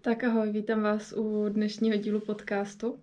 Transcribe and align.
Tak 0.00 0.24
ahoj, 0.24 0.52
vítám 0.52 0.82
vás 0.82 1.12
u 1.16 1.48
dnešního 1.48 1.96
dílu 1.96 2.20
podcastu. 2.20 2.98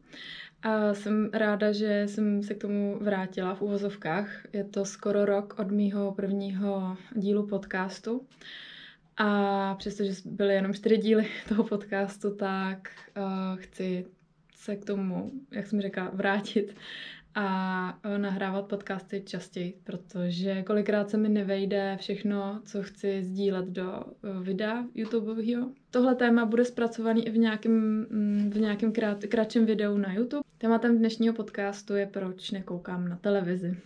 A 0.62 0.94
jsem 0.94 1.30
ráda, 1.34 1.72
že 1.72 2.04
jsem 2.08 2.44
se 2.44 2.54
k 2.54 2.62
tomu 2.62 3.00
vrátila 3.02 3.56
v 3.56 3.62
uvozovkách. 3.62 4.54
Je 4.54 4.64
to 4.64 4.86
skoro 4.86 5.26
rok 5.26 5.56
od 5.60 5.72
mýho 5.72 6.12
prvního 6.12 6.98
dílu 7.16 7.48
podcastu. 7.48 8.28
A 9.18 9.76
přestože 9.76 10.12
byly 10.26 10.54
jenom 10.54 10.74
čtyři 10.74 10.98
díly 10.98 11.28
toho 11.50 11.64
podcastu, 11.64 12.36
tak 12.36 12.90
uh, 13.18 13.58
chci 13.60 14.06
se 14.56 14.76
k 14.76 14.86
tomu, 14.86 15.32
jak 15.52 15.68
jsem 15.68 15.82
řekla, 15.82 16.12
vrátit 16.14 16.76
a 17.36 18.00
e, 18.04 18.18
nahrávat 18.18 18.66
podcasty 18.66 19.24
častěji, 19.26 19.78
protože 19.84 20.64
kolikrát 20.64 21.10
se 21.10 21.18
mi 21.18 21.30
nevejde 21.30 21.98
všechno, 22.00 22.62
co 22.66 22.84
chci 22.84 23.24
sdílet 23.24 23.66
do 23.66 24.04
e, 24.24 24.44
videa 24.44 24.86
YouTubeového. 24.94 25.72
Tohle 25.92 26.16
téma 26.16 26.46
bude 26.46 26.66
zpracovaný 26.66 27.28
i 27.28 27.32
v 27.32 27.38
nějakém, 27.38 28.06
mm, 28.10 28.52
v 28.56 28.92
krát, 28.92 29.26
kratším 29.26 29.66
videu 29.66 29.98
na 29.98 30.14
YouTube. 30.14 30.44
Tématem 30.58 30.98
dnešního 30.98 31.34
podcastu 31.34 31.96
je 31.96 32.06
proč 32.06 32.52
nekoukám 32.52 33.08
na 33.08 33.16
televizi. 33.16 33.78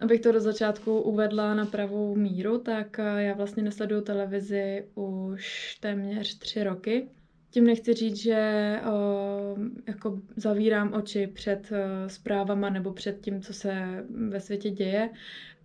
Abych 0.00 0.20
to 0.20 0.32
do 0.32 0.40
začátku 0.40 1.00
uvedla 1.00 1.54
na 1.54 1.66
pravou 1.66 2.16
míru, 2.16 2.58
tak 2.58 2.98
e, 2.98 3.22
já 3.22 3.34
vlastně 3.34 3.62
nesleduju 3.62 4.00
televizi 4.00 4.84
už 4.94 5.76
téměř 5.80 6.38
tři 6.38 6.64
roky. 6.64 7.08
Tím 7.50 7.64
nechci 7.64 7.94
říct, 7.94 8.16
že 8.16 8.72
uh, 8.86 9.58
jako 9.86 10.20
zavírám 10.36 10.92
oči 10.92 11.26
před 11.26 11.70
uh, 11.70 12.08
zprávama 12.08 12.70
nebo 12.70 12.92
před 12.92 13.20
tím, 13.20 13.40
co 13.40 13.52
se 13.52 14.04
ve 14.28 14.40
světě 14.40 14.70
děje, 14.70 15.10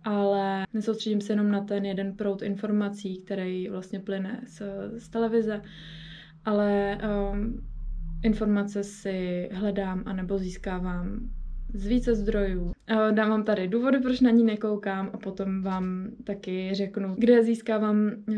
ale 0.04 0.66
nesoustředím 0.74 1.20
se 1.20 1.32
jenom 1.32 1.50
na 1.50 1.60
ten 1.60 1.84
jeden 1.84 2.16
proud 2.16 2.42
informací, 2.42 3.22
který 3.22 3.68
vlastně 3.68 4.00
plyne 4.00 4.40
z, 4.46 4.62
z 4.98 5.08
televize, 5.08 5.62
ale 6.44 6.98
um, 7.32 7.66
informace 8.24 8.84
si 8.84 9.48
hledám 9.52 10.02
anebo 10.06 10.38
získávám 10.38 11.30
z 11.74 11.86
více 11.86 12.14
zdrojů. 12.14 12.72
Dám 13.10 13.30
vám 13.30 13.44
tady 13.44 13.68
důvody, 13.68 13.98
proč 13.98 14.20
na 14.20 14.30
ní 14.30 14.44
nekoukám 14.44 15.10
a 15.12 15.18
potom 15.18 15.62
vám 15.62 16.08
taky 16.24 16.70
řeknu, 16.72 17.14
kde 17.18 17.42
získávám 17.44 18.10
uh, 18.28 18.36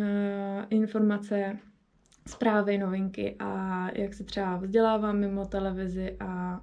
informace 0.70 1.58
zprávy, 2.28 2.78
novinky 2.78 3.36
a 3.38 3.88
jak 3.98 4.14
se 4.14 4.24
třeba 4.24 4.56
vzdělávám 4.56 5.18
mimo 5.18 5.46
televizi 5.46 6.16
a 6.20 6.60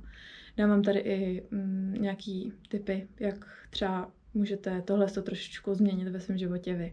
dávám 0.57 0.81
tady 0.81 0.99
i 0.99 1.43
mm, 1.51 1.95
nějaký 1.99 2.53
typy, 2.69 3.07
jak 3.19 3.67
třeba 3.69 4.11
můžete 4.33 4.81
tohle 4.81 5.07
to 5.07 5.21
trošičku 5.21 5.73
změnit 5.73 6.07
ve 6.09 6.19
svém 6.19 6.37
životě 6.37 6.73
vy. 6.73 6.91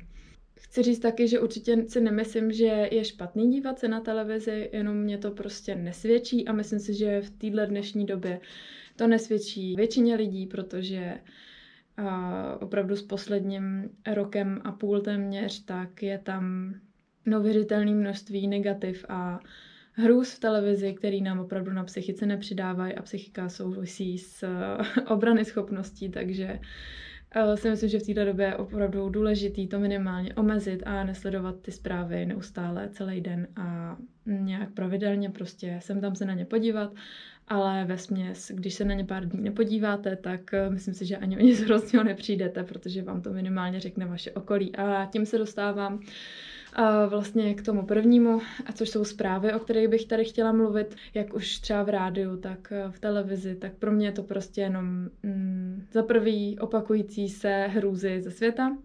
Chci 0.60 0.82
říct 0.82 0.98
taky, 0.98 1.28
že 1.28 1.40
určitě 1.40 1.84
si 1.88 2.00
nemyslím, 2.00 2.52
že 2.52 2.88
je 2.92 3.04
špatný 3.04 3.50
dívat 3.50 3.78
se 3.78 3.88
na 3.88 4.00
televizi, 4.00 4.70
jenom 4.72 4.96
mě 4.96 5.18
to 5.18 5.30
prostě 5.30 5.74
nesvědčí 5.74 6.48
a 6.48 6.52
myslím 6.52 6.78
si, 6.78 6.94
že 6.94 7.20
v 7.20 7.30
téhle 7.30 7.66
dnešní 7.66 8.06
době 8.06 8.40
to 8.96 9.06
nesvědčí 9.06 9.76
většině 9.76 10.16
lidí, 10.16 10.46
protože 10.46 11.18
a 11.98 12.58
opravdu 12.62 12.96
s 12.96 13.02
posledním 13.02 13.90
rokem 14.12 14.60
a 14.64 14.72
půl 14.72 15.00
téměř, 15.00 15.64
tak 15.64 16.02
je 16.02 16.18
tam 16.18 16.74
neuvěřitelné 17.28 17.94
množství 17.94 18.48
negativ 18.48 19.04
a 19.08 19.40
hrůz 19.92 20.34
v 20.34 20.40
televizi, 20.40 20.94
který 20.94 21.22
nám 21.22 21.40
opravdu 21.40 21.72
na 21.72 21.84
psychice 21.84 22.26
nepřidávají 22.26 22.94
a 22.94 23.02
psychika 23.02 23.48
souvisí 23.48 24.18
s 24.18 24.42
eh, 24.42 25.02
obrany 25.14 25.44
schopností, 25.44 26.08
takže 26.08 26.60
eh, 27.34 27.56
si 27.56 27.70
myslím, 27.70 27.90
že 27.90 27.98
v 27.98 28.02
této 28.02 28.24
době 28.24 28.46
je 28.46 28.56
opravdu 28.56 29.08
důležitý 29.08 29.66
to 29.66 29.78
minimálně 29.78 30.34
omezit 30.34 30.82
a 30.86 31.04
nesledovat 31.04 31.60
ty 31.60 31.72
zprávy 31.72 32.26
neustále 32.26 32.88
celý 32.88 33.20
den 33.20 33.48
a 33.56 33.96
nějak 34.26 34.72
pravidelně 34.72 35.30
prostě 35.30 35.78
sem 35.82 36.00
tam 36.00 36.14
se 36.14 36.24
na 36.24 36.34
ně 36.34 36.44
podívat, 36.44 36.94
ale 37.48 37.84
ve 37.84 37.98
směs, 37.98 38.50
když 38.54 38.74
se 38.74 38.84
na 38.84 38.94
ně 38.94 39.04
pár 39.04 39.28
dní 39.28 39.42
nepodíváte, 39.42 40.16
tak 40.16 40.54
eh, 40.54 40.70
myslím 40.70 40.94
si, 40.94 41.06
že 41.06 41.16
ani 41.16 41.36
o 41.36 41.40
nic 41.40 41.60
hrozného 41.60 42.04
nepřijdete, 42.04 42.64
protože 42.64 43.02
vám 43.02 43.22
to 43.22 43.32
minimálně 43.32 43.80
řekne 43.80 44.06
vaše 44.06 44.32
okolí. 44.32 44.76
A 44.76 45.06
tím 45.12 45.26
se 45.26 45.38
dostávám 45.38 46.00
vlastně 47.08 47.54
k 47.54 47.62
tomu 47.62 47.86
prvnímu, 47.86 48.40
a 48.66 48.72
což 48.72 48.88
jsou 48.88 49.04
zprávy, 49.04 49.52
o 49.52 49.58
kterých 49.58 49.88
bych 49.88 50.06
tady 50.06 50.24
chtěla 50.24 50.52
mluvit, 50.52 50.96
jak 51.14 51.34
už 51.34 51.58
třeba 51.58 51.82
v 51.82 51.88
rádiu, 51.88 52.36
tak 52.36 52.72
eh, 52.72 52.90
v 52.90 52.98
televizi, 53.00 53.54
tak 53.54 53.74
pro 53.74 53.92
mě 53.92 54.06
je 54.06 54.12
to 54.12 54.22
prostě 54.22 54.60
jenom 54.60 55.08
mm, 55.22 55.86
za 55.92 56.02
prvý 56.02 56.58
opakující 56.58 57.28
se 57.28 57.66
hrůzy 57.66 58.22
ze 58.22 58.30
světa, 58.30 58.76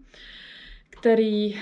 který 0.90 1.54
uh, 1.54 1.58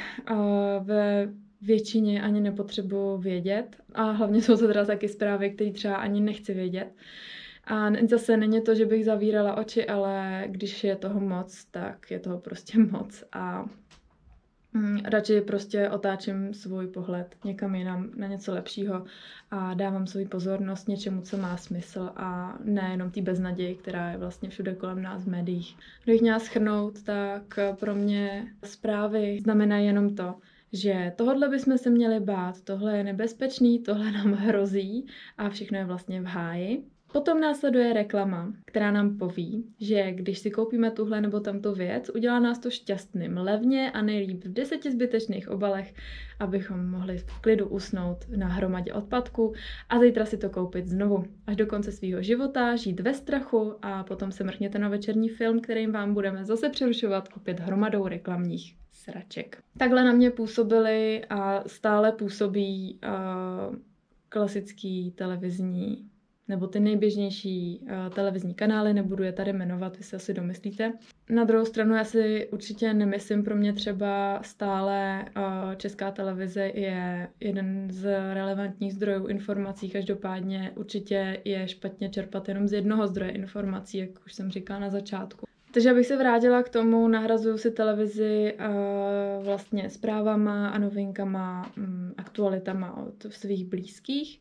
ve 0.82 1.28
většině 1.62 2.22
ani 2.22 2.40
nepotřebuji 2.40 3.18
vědět 3.18 3.76
a 3.94 4.10
hlavně 4.10 4.42
jsou 4.42 4.56
to 4.56 4.66
teda 4.66 4.84
taky 4.84 5.08
zprávy, 5.08 5.50
které 5.50 5.70
třeba 5.70 5.96
ani 5.96 6.20
nechci 6.20 6.54
vědět. 6.54 6.88
A 7.64 7.90
zase 8.08 8.36
není 8.36 8.62
to, 8.62 8.74
že 8.74 8.86
bych 8.86 9.04
zavírala 9.04 9.56
oči, 9.56 9.86
ale 9.86 10.44
když 10.46 10.84
je 10.84 10.96
toho 10.96 11.20
moc, 11.20 11.64
tak 11.64 12.10
je 12.10 12.18
toho 12.18 12.38
prostě 12.38 12.78
moc 12.78 13.24
a 13.32 13.64
Mm, 14.74 14.98
radši 15.04 15.40
prostě 15.40 15.90
otáčím 15.90 16.54
svůj 16.54 16.86
pohled 16.86 17.36
někam 17.44 17.74
jinam 17.74 18.10
na 18.16 18.26
něco 18.26 18.52
lepšího 18.54 19.04
a 19.50 19.74
dávám 19.74 20.06
svůj 20.06 20.24
pozornost 20.24 20.88
něčemu, 20.88 21.22
co 21.22 21.36
má 21.36 21.56
smysl 21.56 22.10
a 22.16 22.58
nejenom 22.64 23.10
té 23.10 23.22
beznaději, 23.22 23.74
která 23.74 24.10
je 24.10 24.18
vlastně 24.18 24.48
všude 24.48 24.74
kolem 24.74 25.02
nás 25.02 25.24
v 25.24 25.30
médiích. 25.30 25.76
Kdybych 26.04 26.20
měla 26.20 26.38
schrnout, 26.38 27.02
tak 27.02 27.58
pro 27.80 27.94
mě 27.94 28.46
zprávy 28.64 29.38
znamenají 29.42 29.86
jenom 29.86 30.16
to, 30.16 30.34
že 30.72 31.12
tohle 31.16 31.48
bychom 31.48 31.78
se 31.78 31.90
měli 31.90 32.20
bát, 32.20 32.60
tohle 32.64 32.96
je 32.98 33.04
nebezpečný, 33.04 33.78
tohle 33.78 34.12
nám 34.12 34.32
hrozí 34.32 35.06
a 35.38 35.48
všechno 35.48 35.78
je 35.78 35.84
vlastně 35.84 36.22
v 36.22 36.24
háji. 36.24 36.91
Potom 37.12 37.40
následuje 37.40 37.92
reklama, 37.92 38.52
která 38.64 38.90
nám 38.90 39.18
poví, 39.18 39.64
že 39.80 40.12
když 40.12 40.38
si 40.38 40.50
koupíme 40.50 40.90
tuhle 40.90 41.20
nebo 41.20 41.40
tamto 41.40 41.74
věc, 41.74 42.10
udělá 42.14 42.40
nás 42.40 42.58
to 42.58 42.70
šťastným, 42.70 43.36
levně 43.36 43.90
a 43.90 44.02
nejlíp 44.02 44.44
v 44.44 44.52
deseti 44.52 44.92
zbytečných 44.92 45.48
obalech, 45.48 45.94
abychom 46.40 46.86
mohli 46.86 47.18
v 47.18 47.40
klidu 47.40 47.68
usnout 47.68 48.16
na 48.36 48.48
hromadě 48.48 48.92
odpadku 48.92 49.52
a 49.88 49.98
zítra 49.98 50.24
si 50.24 50.38
to 50.38 50.50
koupit 50.50 50.86
znovu. 50.86 51.24
Až 51.46 51.56
do 51.56 51.66
konce 51.66 51.92
svého 51.92 52.22
života, 52.22 52.76
žít 52.76 53.00
ve 53.00 53.14
strachu 53.14 53.74
a 53.82 54.04
potom 54.04 54.32
se 54.32 54.44
mrkněte 54.44 54.78
na 54.78 54.88
večerní 54.88 55.28
film, 55.28 55.60
kterým 55.60 55.92
vám 55.92 56.14
budeme 56.14 56.44
zase 56.44 56.68
přerušovat 56.68 57.28
opět 57.36 57.60
hromadou 57.60 58.08
reklamních 58.08 58.76
sraček. 58.92 59.62
Takhle 59.78 60.04
na 60.04 60.12
mě 60.12 60.30
působily 60.30 61.24
a 61.30 61.62
stále 61.66 62.12
působí 62.12 62.98
uh, 63.04 63.76
klasický 64.28 65.10
televizní 65.10 66.11
nebo 66.52 66.66
ty 66.66 66.80
nejběžnější 66.80 67.80
uh, 67.82 68.14
televizní 68.14 68.54
kanály, 68.54 68.94
nebudu 68.94 69.24
je 69.24 69.32
tady 69.32 69.52
jmenovat, 69.52 69.96
vy 69.96 70.04
se 70.04 70.16
asi 70.16 70.34
domyslíte. 70.34 70.92
Na 71.30 71.44
druhou 71.44 71.64
stranu 71.64 71.94
já 71.94 72.04
si 72.04 72.48
určitě 72.52 72.94
nemyslím, 72.94 73.44
pro 73.44 73.56
mě 73.56 73.72
třeba 73.72 74.40
stále 74.42 75.24
uh, 75.24 75.74
česká 75.74 76.10
televize 76.10 76.70
je 76.74 77.28
jeden 77.40 77.88
z 77.90 78.34
relevantních 78.34 78.94
zdrojů 78.94 79.26
informací, 79.26 79.90
každopádně 79.90 80.72
určitě 80.74 81.40
je 81.44 81.68
špatně 81.68 82.08
čerpat 82.10 82.48
jenom 82.48 82.68
z 82.68 82.72
jednoho 82.72 83.06
zdroje 83.06 83.30
informací, 83.30 83.98
jak 83.98 84.10
už 84.26 84.32
jsem 84.32 84.50
říkala 84.50 84.80
na 84.80 84.90
začátku. 84.90 85.46
Takže 85.74 85.90
abych 85.90 86.06
se 86.06 86.16
vrátila 86.16 86.62
k 86.62 86.68
tomu, 86.68 87.08
nahrazuju 87.08 87.58
si 87.58 87.70
televizi 87.70 88.54
uh, 88.54 89.44
vlastně 89.44 89.90
zprávama 89.90 90.68
a 90.68 90.78
novinkama, 90.78 91.72
um, 91.76 92.14
aktualitama 92.16 92.96
od 92.96 93.32
svých 93.32 93.64
blízkých. 93.64 94.40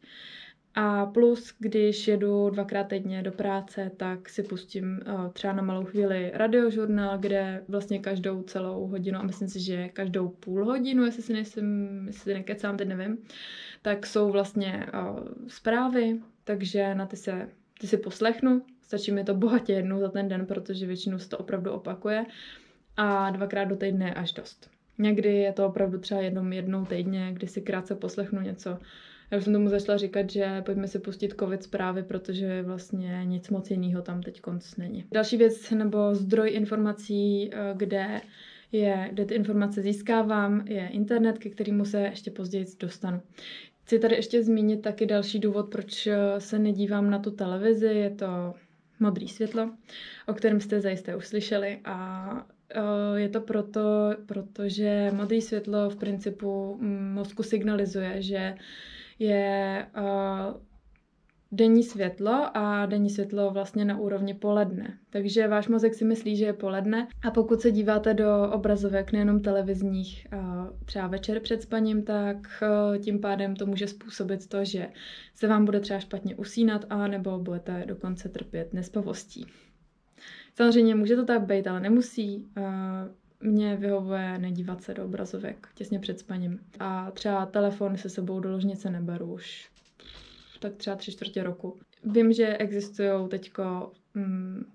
A 0.75 1.05
plus, 1.05 1.53
když 1.59 2.07
jedu 2.07 2.49
dvakrát 2.49 2.83
týdně 2.83 3.23
do 3.23 3.31
práce, 3.31 3.91
tak 3.97 4.29
si 4.29 4.43
pustím 4.43 4.99
uh, 5.07 5.31
třeba 5.31 5.53
na 5.53 5.61
malou 5.61 5.85
chvíli 5.85 6.31
radiožurnál, 6.33 7.17
kde 7.17 7.63
vlastně 7.67 7.99
každou 7.99 8.43
celou 8.43 8.87
hodinu, 8.87 9.19
a 9.19 9.23
myslím 9.23 9.47
si, 9.47 9.59
že 9.59 9.89
každou 9.89 10.29
půl 10.29 10.65
hodinu, 10.65 11.05
jestli 11.05 11.23
si 11.23 11.33
nejsem, 11.33 12.03
jestli 12.07 12.23
si 12.23 12.33
nekecám, 12.33 12.77
teď 12.77 12.87
nevím, 12.87 13.17
tak 13.81 14.05
jsou 14.05 14.31
vlastně 14.31 14.87
uh, 14.93 15.19
zprávy, 15.47 16.19
takže 16.43 16.95
na 16.95 17.05
ty 17.05 17.17
se 17.17 17.49
ty 17.81 17.87
si 17.87 17.97
poslechnu, 17.97 18.61
stačí 18.81 19.11
mi 19.11 19.23
to 19.23 19.35
bohatě 19.35 19.73
jednou 19.73 19.99
za 19.99 20.09
ten 20.09 20.27
den, 20.27 20.45
protože 20.45 20.87
většinou 20.87 21.19
se 21.19 21.29
to 21.29 21.37
opravdu 21.37 21.71
opakuje 21.71 22.25
a 22.97 23.29
dvakrát 23.29 23.65
do 23.65 23.75
týdne 23.75 24.13
až 24.13 24.33
dost. 24.33 24.69
Někdy 24.97 25.33
je 25.33 25.53
to 25.53 25.67
opravdu 25.67 25.99
třeba 25.99 26.21
jednou, 26.21 26.51
jednou 26.51 26.85
týdně, 26.85 27.29
kdy 27.33 27.47
si 27.47 27.61
krátce 27.61 27.95
poslechnu 27.95 28.41
něco. 28.41 28.77
Já 29.31 29.37
už 29.37 29.43
jsem 29.43 29.53
tomu 29.53 29.69
začala 29.69 29.97
říkat, 29.97 30.29
že 30.29 30.61
pojďme 30.61 30.87
si 30.87 30.99
pustit 30.99 31.33
covid 31.39 31.63
zprávy, 31.63 32.03
protože 32.03 32.61
vlastně 32.61 33.21
nic 33.25 33.49
moc 33.49 33.71
jiného 33.71 34.01
tam 34.01 34.21
teď 34.23 34.41
konc 34.41 34.75
není. 34.77 35.05
Další 35.11 35.37
věc 35.37 35.71
nebo 35.71 36.15
zdroj 36.15 36.49
informací, 36.53 37.49
eh, 37.53 37.73
kde 37.77 38.21
je, 38.71 39.09
kde 39.11 39.25
ty 39.25 39.33
informace 39.33 39.81
získávám, 39.81 40.67
je 40.67 40.87
internet, 40.87 41.37
ke 41.37 41.49
kterému 41.49 41.85
se 41.85 42.01
ještě 42.01 42.31
později 42.31 42.65
dostanu. 42.79 43.21
Chci 43.83 43.99
tady 43.99 44.15
ještě 44.15 44.43
zmínit 44.43 44.81
taky 44.81 45.05
další 45.05 45.39
důvod, 45.39 45.69
proč 45.71 46.07
eh, 46.07 46.17
se 46.37 46.59
nedívám 46.59 47.09
na 47.09 47.19
tu 47.19 47.31
televizi, 47.31 47.87
je 47.87 48.09
to 48.09 48.53
modrý 48.99 49.27
světlo, 49.27 49.71
o 50.27 50.33
kterém 50.33 50.61
jste 50.61 50.81
zajisté 50.81 51.15
uslyšeli 51.15 51.79
a 51.85 52.47
eh, 52.69 53.19
je 53.19 53.29
to 53.29 53.41
proto, 53.41 54.15
protože 54.25 55.11
modré 55.13 55.41
světlo 55.41 55.89
v 55.89 55.95
principu 55.95 56.77
mm, 56.79 57.13
mozku 57.13 57.43
signalizuje, 57.43 58.21
že 58.21 58.55
je 59.21 59.87
uh, 59.97 60.61
denní 61.51 61.83
světlo 61.83 62.57
a 62.57 62.85
denní 62.85 63.09
světlo 63.09 63.51
vlastně 63.51 63.85
na 63.85 63.97
úrovni 63.97 64.33
poledne. 64.33 64.97
Takže 65.09 65.47
váš 65.47 65.67
mozek 65.67 65.93
si 65.93 66.05
myslí, 66.05 66.35
že 66.35 66.45
je 66.45 66.53
poledne 66.53 67.07
a 67.27 67.31
pokud 67.31 67.61
se 67.61 67.71
díváte 67.71 68.13
do 68.13 68.49
obrazovek 68.51 69.11
nejenom 69.11 69.41
televizních 69.41 70.27
třeba 70.85 71.07
večer 71.07 71.39
před 71.39 71.61
spaním, 71.61 72.03
tak 72.03 72.63
tím 73.03 73.19
pádem 73.19 73.55
to 73.55 73.65
může 73.65 73.87
způsobit 73.87 74.47
to, 74.47 74.65
že 74.65 74.89
se 75.35 75.47
vám 75.47 75.65
bude 75.65 75.79
třeba 75.79 75.99
špatně 75.99 76.35
usínat 76.35 76.85
a 76.89 77.07
nebo 77.07 77.39
budete 77.39 77.83
dokonce 77.87 78.29
trpět 78.29 78.73
nespavostí. 78.73 79.45
Samozřejmě 80.55 80.95
může 80.95 81.15
to 81.15 81.25
tak 81.25 81.41
být, 81.41 81.67
ale 81.67 81.79
nemusí. 81.79 82.47
Mně 83.41 83.75
vyhovuje 83.75 84.37
nedívat 84.37 84.83
se 84.83 84.93
do 84.93 85.05
obrazovek 85.05 85.67
těsně 85.75 85.99
před 85.99 86.19
spaním. 86.19 86.59
A 86.79 87.11
třeba 87.11 87.45
telefon 87.45 87.97
se 87.97 88.09
sebou 88.09 88.39
do 88.39 88.51
ložnice 88.51 88.89
neberu 88.89 89.33
už 89.33 89.71
tak 90.61 90.75
třeba 90.75 90.95
tři 90.95 91.11
čtvrtě 91.11 91.43
roku. 91.43 91.79
Vím, 92.03 92.33
že 92.33 92.57
existují 92.57 93.29
teďko 93.29 93.91
mm, 94.13 94.65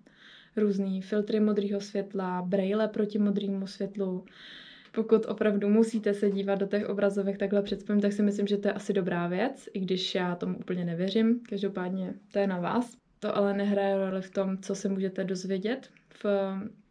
různý 0.57 1.03
filtry 1.03 1.41
modrého 1.41 1.81
světla, 1.81 2.43
braille 2.43 2.89
proti 2.89 3.19
modrému 3.19 3.67
světlu. 3.67 4.25
Pokud 4.93 5.27
opravdu 5.27 5.69
musíte 5.69 6.15
se 6.15 6.31
dívat 6.31 6.59
do 6.59 6.67
těch 6.67 6.89
obrazovek 6.89 7.39
takhle 7.39 7.63
před 7.63 7.81
spaním, 7.81 8.03
tak 8.03 8.13
si 8.13 8.23
myslím, 8.23 8.47
že 8.47 8.57
to 8.57 8.69
je 8.69 8.73
asi 8.73 8.93
dobrá 8.93 9.27
věc, 9.27 9.69
i 9.73 9.81
když 9.81 10.15
já 10.15 10.35
tomu 10.35 10.59
úplně 10.59 10.85
nevěřím. 10.85 11.41
Každopádně 11.49 12.15
to 12.33 12.39
je 12.39 12.47
na 12.47 12.61
vás. 12.61 12.97
To 13.21 13.37
ale 13.37 13.55
nehraje 13.55 13.97
roli 13.97 14.23
v 14.23 14.31
tom, 14.31 14.59
co 14.59 14.75
se 14.75 14.89
můžete 14.89 15.25
dozvědět, 15.25 15.91
v, 16.09 16.25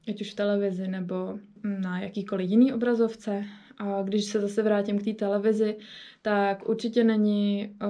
ať 0.07 0.22
už 0.22 0.31
v 0.31 0.36
televizi 0.36 0.88
nebo 0.88 1.40
na 1.63 2.00
jakýkoliv 2.00 2.50
jiný 2.50 2.74
obrazovce. 2.74 3.46
A 3.78 4.02
když 4.04 4.25
se 4.25 4.40
zase 4.40 4.63
vrátím 4.63 5.00
k 5.00 5.04
té 5.04 5.13
televizi, 5.13 5.75
tak 6.22 6.69
určitě 6.69 7.04
není 7.04 7.75
uh, 7.84 7.90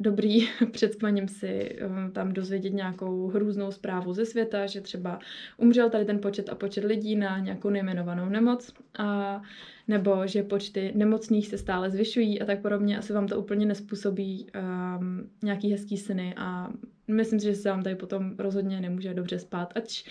dobrý 0.00 0.48
před 0.70 0.92
spaním 0.92 1.28
si 1.28 1.78
uh, 1.84 2.12
tam 2.12 2.32
dozvědět 2.32 2.72
nějakou 2.72 3.28
hrůznou 3.28 3.72
zprávu 3.72 4.12
ze 4.12 4.24
světa, 4.24 4.66
že 4.66 4.80
třeba 4.80 5.18
umřel 5.56 5.90
tady 5.90 6.04
ten 6.04 6.18
počet 6.18 6.48
a 6.48 6.54
počet 6.54 6.84
lidí 6.84 7.16
na 7.16 7.38
nějakou 7.38 7.70
nejmenovanou 7.70 8.28
nemoc, 8.28 8.72
a, 8.98 9.42
nebo 9.88 10.26
že 10.26 10.42
počty 10.42 10.92
nemocných 10.94 11.48
se 11.48 11.58
stále 11.58 11.90
zvyšují 11.90 12.42
a 12.42 12.44
tak 12.44 12.62
podobně. 12.62 12.98
Asi 12.98 13.12
vám 13.12 13.26
to 13.26 13.40
úplně 13.40 13.66
nespůsobí 13.66 14.46
um, 14.54 15.30
nějaký 15.42 15.72
hezký 15.72 15.96
sny 15.96 16.34
a 16.36 16.68
myslím 17.08 17.40
si, 17.40 17.46
že 17.46 17.54
se 17.54 17.70
vám 17.70 17.82
tady 17.82 17.94
potom 17.94 18.34
rozhodně 18.38 18.80
nemůže 18.80 19.14
dobře 19.14 19.38
spát. 19.38 19.72
Ať 19.76 20.04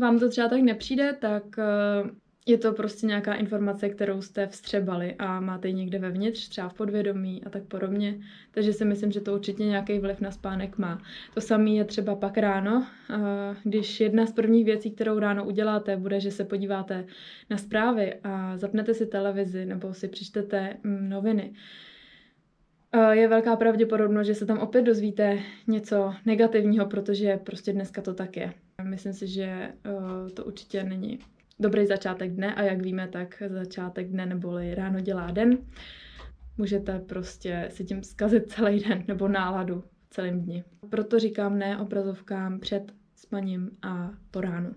vám 0.00 0.18
to 0.18 0.28
třeba 0.28 0.48
tak 0.48 0.60
nepřijde, 0.60 1.12
tak 1.20 1.44
uh, 1.58 2.10
je 2.48 2.58
to 2.58 2.72
prostě 2.72 3.06
nějaká 3.06 3.34
informace, 3.34 3.88
kterou 3.88 4.22
jste 4.22 4.46
vstřebali 4.46 5.14
a 5.18 5.40
máte 5.40 5.68
ji 5.68 5.74
někde 5.74 5.98
vevnitř, 5.98 6.48
třeba 6.48 6.68
v 6.68 6.74
podvědomí 6.74 7.44
a 7.44 7.50
tak 7.50 7.62
podobně. 7.62 8.18
Takže 8.50 8.72
si 8.72 8.84
myslím, 8.84 9.12
že 9.12 9.20
to 9.20 9.34
určitě 9.34 9.64
nějaký 9.64 9.98
vliv 9.98 10.20
na 10.20 10.30
spánek 10.30 10.78
má. 10.78 11.02
To 11.34 11.40
samé 11.40 11.70
je 11.70 11.84
třeba 11.84 12.14
pak 12.14 12.38
ráno, 12.38 12.86
když 13.64 14.00
jedna 14.00 14.26
z 14.26 14.32
prvních 14.32 14.64
věcí, 14.64 14.90
kterou 14.90 15.18
ráno 15.18 15.44
uděláte, 15.44 15.96
bude, 15.96 16.20
že 16.20 16.30
se 16.30 16.44
podíváte 16.44 17.04
na 17.50 17.56
zprávy 17.56 18.14
a 18.24 18.56
zapnete 18.56 18.94
si 18.94 19.06
televizi 19.06 19.66
nebo 19.66 19.94
si 19.94 20.08
přečtete 20.08 20.76
mm, 20.82 21.08
noviny, 21.08 21.52
je 23.10 23.28
velká 23.28 23.56
pravděpodobnost, 23.56 24.26
že 24.26 24.34
se 24.34 24.46
tam 24.46 24.58
opět 24.58 24.82
dozvíte 24.82 25.38
něco 25.66 26.14
negativního, 26.26 26.86
protože 26.86 27.36
prostě 27.36 27.72
dneska 27.72 28.02
to 28.02 28.14
tak 28.14 28.36
je. 28.36 28.52
Myslím 28.82 29.12
si, 29.12 29.26
že 29.26 29.72
to 30.34 30.44
určitě 30.44 30.84
není 30.84 31.18
dobrý 31.60 31.86
začátek 31.86 32.32
dne 32.32 32.54
a 32.54 32.62
jak 32.62 32.82
víme, 32.82 33.08
tak 33.08 33.42
začátek 33.48 34.08
dne 34.08 34.26
neboli 34.26 34.74
ráno 34.74 35.00
dělá 35.00 35.30
den. 35.30 35.58
Můžete 36.58 36.98
prostě 36.98 37.68
si 37.72 37.84
tím 37.84 38.02
zkazit 38.02 38.50
celý 38.50 38.80
den 38.80 39.04
nebo 39.08 39.28
náladu 39.28 39.80
v 39.80 40.10
celém 40.10 40.40
dni. 40.40 40.64
Proto 40.90 41.18
říkám 41.18 41.58
ne 41.58 41.78
obrazovkám 41.78 42.60
před 42.60 42.92
spaním 43.16 43.70
a 43.82 44.10
po 44.30 44.40
ránu. 44.40 44.74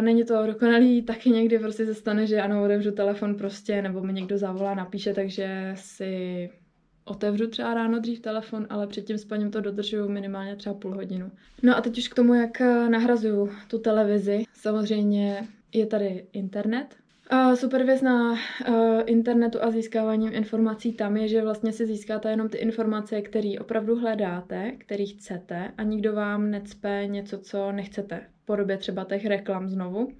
Není 0.00 0.24
to 0.24 0.46
dokonalý, 0.46 1.02
taky 1.02 1.30
někdy 1.30 1.58
prostě 1.58 1.86
se 1.86 1.94
stane, 1.94 2.26
že 2.26 2.40
ano, 2.42 2.64
otevřu 2.64 2.92
telefon 2.92 3.34
prostě, 3.34 3.82
nebo 3.82 4.02
mi 4.02 4.12
někdo 4.12 4.38
zavolá, 4.38 4.74
napíše, 4.74 5.14
takže 5.14 5.72
si 5.76 6.50
otevřu 7.04 7.46
třeba 7.46 7.74
ráno 7.74 7.98
dřív 7.98 8.20
telefon, 8.20 8.66
ale 8.70 8.86
před 8.86 9.04
tím 9.04 9.18
spaním 9.18 9.50
to 9.50 9.60
dodržuju 9.60 10.08
minimálně 10.08 10.56
třeba 10.56 10.74
půl 10.74 10.94
hodinu. 10.94 11.30
No 11.62 11.76
a 11.76 11.80
teď 11.80 11.98
už 11.98 12.08
k 12.08 12.14
tomu, 12.14 12.34
jak 12.34 12.60
eh, 12.60 12.88
nahrazuju 12.88 13.50
tu 13.68 13.78
televizi. 13.78 14.44
Samozřejmě 14.54 15.48
je 15.72 15.86
tady 15.86 16.26
internet. 16.32 16.96
Super 17.54 17.84
věc 17.84 18.02
na 18.02 18.32
uh, 18.32 18.36
internetu 19.06 19.58
a 19.62 19.70
získáváním 19.70 20.34
informací 20.34 20.92
tam 20.92 21.16
je, 21.16 21.28
že 21.28 21.42
vlastně 21.42 21.72
si 21.72 21.86
získáte 21.86 22.30
jenom 22.30 22.48
ty 22.48 22.58
informace, 22.58 23.22
které 23.22 23.54
opravdu 23.60 24.00
hledáte, 24.00 24.72
které 24.78 25.04
chcete 25.04 25.72
a 25.78 25.82
nikdo 25.82 26.12
vám 26.12 26.50
necpe 26.50 27.02
něco, 27.06 27.38
co 27.38 27.72
nechcete. 27.72 28.20
V 28.42 28.46
podobě 28.46 28.76
třeba 28.76 29.04
těch 29.04 29.26
reklam 29.26 29.68
znovu. 29.68 30.12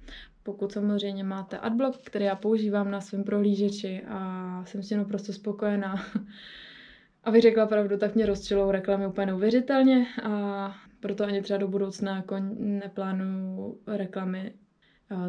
Pokud 0.43 0.71
samozřejmě 0.71 1.23
máte 1.23 1.57
adblock, 1.57 1.97
který 2.03 2.25
já 2.25 2.35
používám 2.35 2.91
na 2.91 3.01
svém 3.01 3.23
prohlížeči 3.23 4.01
a 4.07 4.63
jsem 4.65 4.83
s 4.83 4.89
tím 4.89 4.97
naprosto 4.97 5.33
spokojená, 5.33 5.95
Abych 7.23 7.41
řekla 7.41 7.65
pravdu, 7.65 7.97
tak 7.97 8.15
mě 8.15 8.25
rozčilou 8.25 8.71
reklamy 8.71 9.07
úplně 9.07 9.27
neuvěřitelně 9.27 10.05
a 10.23 10.75
proto 10.99 11.25
ani 11.25 11.41
třeba 11.41 11.57
do 11.57 11.67
budoucna 11.67 12.15
jako 12.15 12.35
neplánuju 12.59 13.77
reklamy 13.87 14.53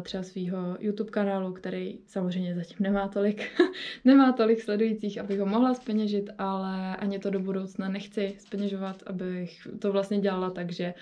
třeba 0.01 0.23
svého 0.23 0.77
YouTube 0.79 1.09
kanálu, 1.09 1.53
který 1.53 1.99
samozřejmě 2.05 2.55
zatím 2.55 2.77
nemá 2.79 3.07
tolik, 3.07 3.61
nemá 4.05 4.31
tolik 4.31 4.61
sledujících, 4.61 5.19
abych 5.19 5.39
ho 5.39 5.45
mohla 5.45 5.73
speněžit, 5.73 6.29
ale 6.37 6.95
ani 6.97 7.19
to 7.19 7.29
do 7.29 7.39
budoucna 7.39 7.89
nechci 7.89 8.35
speněžovat, 8.39 9.03
abych 9.05 9.67
to 9.79 9.91
vlastně 9.91 10.19
dělala 10.19 10.49
tak, 10.49 10.71
že 10.71 10.93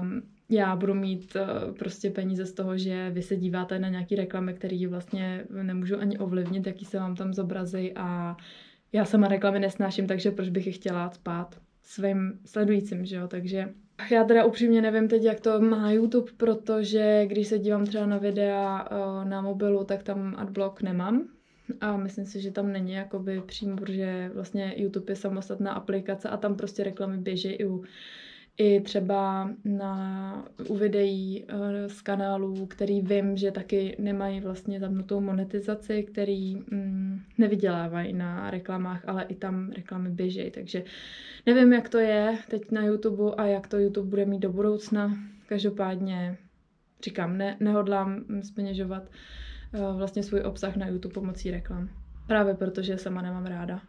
um, 0.00 0.22
já 0.50 0.76
budu 0.76 0.94
mít 0.94 1.36
uh, 1.36 1.74
prostě 1.74 2.10
peníze 2.10 2.46
z 2.46 2.52
toho, 2.52 2.78
že 2.78 3.10
vy 3.10 3.22
se 3.22 3.36
díváte 3.36 3.78
na 3.78 3.88
nějaký 3.88 4.16
reklamy, 4.16 4.54
které 4.54 4.86
vlastně 4.88 5.44
nemůžu 5.62 6.00
ani 6.00 6.18
ovlivnit, 6.18 6.66
jaký 6.66 6.84
se 6.84 6.98
vám 6.98 7.14
tam 7.14 7.34
zobrazí 7.34 7.92
a 7.96 8.36
já 8.92 9.04
sama 9.04 9.28
reklamy 9.28 9.60
nesnáším, 9.60 10.06
takže 10.06 10.30
proč 10.30 10.48
bych 10.48 10.66
je 10.66 10.72
chtěla 10.72 11.10
spát 11.10 11.60
svým 11.82 12.40
sledujícím, 12.44 13.06
že 13.06 13.16
jo, 13.16 13.28
takže 13.28 13.74
já 14.10 14.24
teda 14.24 14.44
upřímně 14.44 14.82
nevím 14.82 15.08
teď, 15.08 15.22
jak 15.22 15.40
to 15.40 15.60
má 15.60 15.90
YouTube, 15.90 16.32
protože 16.36 17.26
když 17.26 17.48
se 17.48 17.58
dívám 17.58 17.86
třeba 17.86 18.06
na 18.06 18.18
videa 18.18 18.88
na 19.24 19.40
mobilu, 19.40 19.84
tak 19.84 20.02
tam 20.02 20.34
adblock 20.38 20.82
nemám. 20.82 21.28
A 21.80 21.96
myslím 21.96 22.26
si, 22.26 22.40
že 22.40 22.50
tam 22.50 22.72
není 22.72 22.92
jakoby 22.92 23.42
přímo, 23.46 23.76
protože 23.76 24.30
vlastně 24.34 24.74
YouTube 24.76 25.12
je 25.12 25.16
samostatná 25.16 25.72
aplikace 25.72 26.28
a 26.28 26.36
tam 26.36 26.56
prostě 26.56 26.84
reklamy 26.84 27.18
běží 27.18 27.48
i 27.48 27.66
u 27.66 27.84
i 28.58 28.80
třeba 28.80 29.50
na, 29.64 30.44
u 30.68 30.76
videí 30.76 31.44
uh, 31.44 31.60
z 31.86 32.02
kanálů, 32.02 32.66
který 32.66 33.00
vím, 33.00 33.36
že 33.36 33.50
taky 33.50 33.96
nemají 33.98 34.40
vlastně 34.40 34.80
zapnutou 34.80 35.20
monetizaci, 35.20 36.02
který 36.02 36.56
mm, 36.56 37.20
nevydělávají 37.38 38.12
na 38.12 38.50
reklamách, 38.50 39.08
ale 39.08 39.24
i 39.24 39.34
tam 39.34 39.70
reklamy 39.70 40.10
běží. 40.10 40.50
Takže 40.50 40.84
nevím, 41.46 41.72
jak 41.72 41.88
to 41.88 41.98
je 41.98 42.38
teď 42.50 42.70
na 42.70 42.84
YouTube 42.84 43.34
a 43.36 43.46
jak 43.46 43.66
to 43.66 43.78
YouTube 43.78 44.10
bude 44.10 44.24
mít 44.24 44.38
do 44.38 44.52
budoucna. 44.52 45.18
Každopádně 45.46 46.38
říkám, 47.04 47.38
ne, 47.38 47.56
nehodlám 47.60 48.24
speněžovat 48.42 49.02
uh, 49.74 49.98
vlastně 49.98 50.22
svůj 50.22 50.40
obsah 50.40 50.76
na 50.76 50.88
YouTube 50.88 51.14
pomocí 51.14 51.50
reklam. 51.50 51.88
Právě 52.26 52.54
protože 52.54 52.98
sama 52.98 53.22
nemám 53.22 53.46
ráda. 53.46 53.80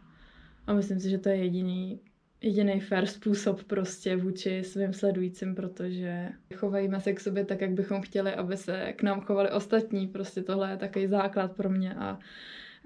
A 0.66 0.74
myslím 0.74 1.00
si, 1.00 1.10
že 1.10 1.18
to 1.18 1.28
je 1.28 1.36
jediný, 1.36 2.00
jediný 2.42 2.80
fair 2.80 3.06
způsob 3.06 3.64
prostě 3.64 4.16
vůči 4.16 4.64
svým 4.64 4.92
sledujícím, 4.92 5.54
protože 5.54 6.28
chovejme 6.54 7.00
se 7.00 7.12
k 7.12 7.20
sobě 7.20 7.44
tak, 7.44 7.60
jak 7.60 7.70
bychom 7.70 8.02
chtěli, 8.02 8.34
aby 8.34 8.56
se 8.56 8.92
k 8.92 9.02
nám 9.02 9.20
chovali 9.20 9.50
ostatní. 9.50 10.06
Prostě 10.06 10.42
tohle 10.42 10.70
je 10.70 10.76
takový 10.76 11.06
základ 11.06 11.56
pro 11.56 11.70
mě 11.70 11.94
a 11.94 12.18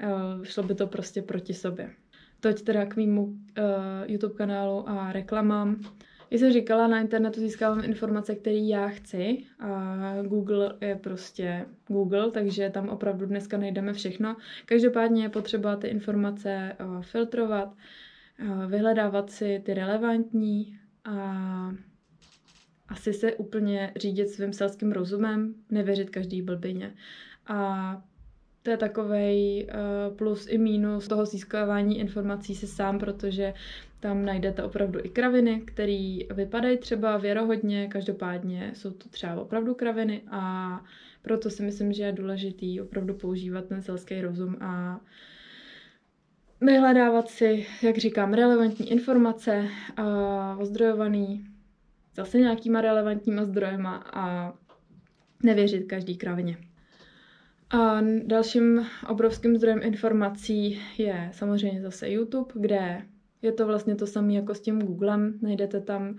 uh, 0.03 0.45
šlo 0.45 0.63
by 0.63 0.75
to 0.75 0.87
prostě 0.87 1.23
proti 1.23 1.55
sobě. 1.55 1.91
Toť 2.41 2.63
teda 2.63 2.87
k 2.87 2.97
mýmu 2.97 3.25
uh, 3.25 3.35
YouTube 4.07 4.35
kanálu 4.35 4.89
a 4.89 5.13
reklamám. 5.13 5.81
Jak 6.31 6.41
jsem 6.41 6.53
říkala, 6.53 6.87
na 6.87 7.01
internetu 7.01 7.41
získávám 7.41 7.85
informace, 7.85 8.35
které 8.35 8.57
já 8.57 8.89
chci 8.89 9.39
a 9.61 10.17
Google 10.23 10.75
je 10.81 10.97
prostě 10.97 11.67
Google, 11.89 12.31
takže 12.31 12.71
tam 12.71 12.89
opravdu 12.89 13.27
dneska 13.27 13.59
najdeme 13.59 13.93
všechno. 13.93 14.37
Každopádně 14.67 15.23
je 15.23 15.29
potřeba 15.29 15.77
ty 15.77 15.89
informace 15.89 16.77
uh, 16.81 17.03
filtrovat, 17.03 17.75
vyhledávat 18.67 19.31
si 19.31 19.63
ty 19.65 19.75
relevantní 19.75 20.79
a 21.05 21.75
asi 22.89 23.13
se 23.13 23.33
úplně 23.33 23.93
řídit 23.97 24.29
svým 24.29 24.53
selským 24.53 24.93
rozumem, 24.93 25.55
nevěřit 25.71 26.11
každý 26.11 26.43
blbině. 26.43 26.95
A 27.47 28.03
to 28.63 28.71
je 28.71 28.77
takový 28.77 29.67
uh, 29.67 30.17
plus 30.17 30.47
i 30.49 30.59
mínus 30.59 31.09
toho 31.09 31.27
získávání 31.27 31.99
informací 31.99 32.55
si 32.55 32.67
sám, 32.67 32.99
protože 32.99 33.55
tam 34.01 34.25
najdete 34.25 34.63
opravdu 34.63 35.01
i 35.03 35.09
kraviny, 35.09 35.61
které 35.61 36.19
vypadají 36.35 36.79
třeba 36.79 37.17
věrohodně, 37.17 37.89
každopádně 37.89 38.71
jsou 38.75 38.91
to 38.91 39.09
třeba 39.09 39.41
opravdu 39.41 39.75
kraviny 39.75 40.23
a 40.31 40.85
proto 41.23 41.51
si 41.51 41.63
myslím, 41.63 41.93
že 41.93 42.03
je 42.03 42.13
důležitý 42.13 42.81
opravdu 42.81 43.15
používat 43.15 43.65
ten 43.65 43.83
selský 43.83 44.21
rozum 44.21 44.57
a 44.61 45.01
vyhledávat 46.67 47.29
si, 47.29 47.67
jak 47.83 47.99
říkám, 47.99 48.35
relevantní 48.35 48.91
informace, 48.91 49.69
a 49.97 50.57
ozdrojovaný 50.61 51.47
zase 52.17 52.39
nějakýma 52.39 52.81
relevantníma 52.81 53.45
zdrojema 53.45 54.05
a 54.13 54.55
nevěřit 55.43 55.85
každý 55.85 56.17
kravině. 56.17 56.57
A 57.71 58.01
dalším 58.27 58.87
obrovským 59.09 59.57
zdrojem 59.57 59.81
informací 59.83 60.81
je 60.99 61.31
samozřejmě 61.33 61.83
zase 61.83 62.11
YouTube, 62.11 62.53
kde 62.55 63.03
je 63.43 63.53
to 63.53 63.67
vlastně 63.67 63.95
to 63.95 64.07
samé 64.07 64.33
jako 64.33 64.55
s 64.55 64.61
tím 64.61 64.83
Googlem. 64.83 65.39
Najdete 65.43 65.81
tam 65.81 66.19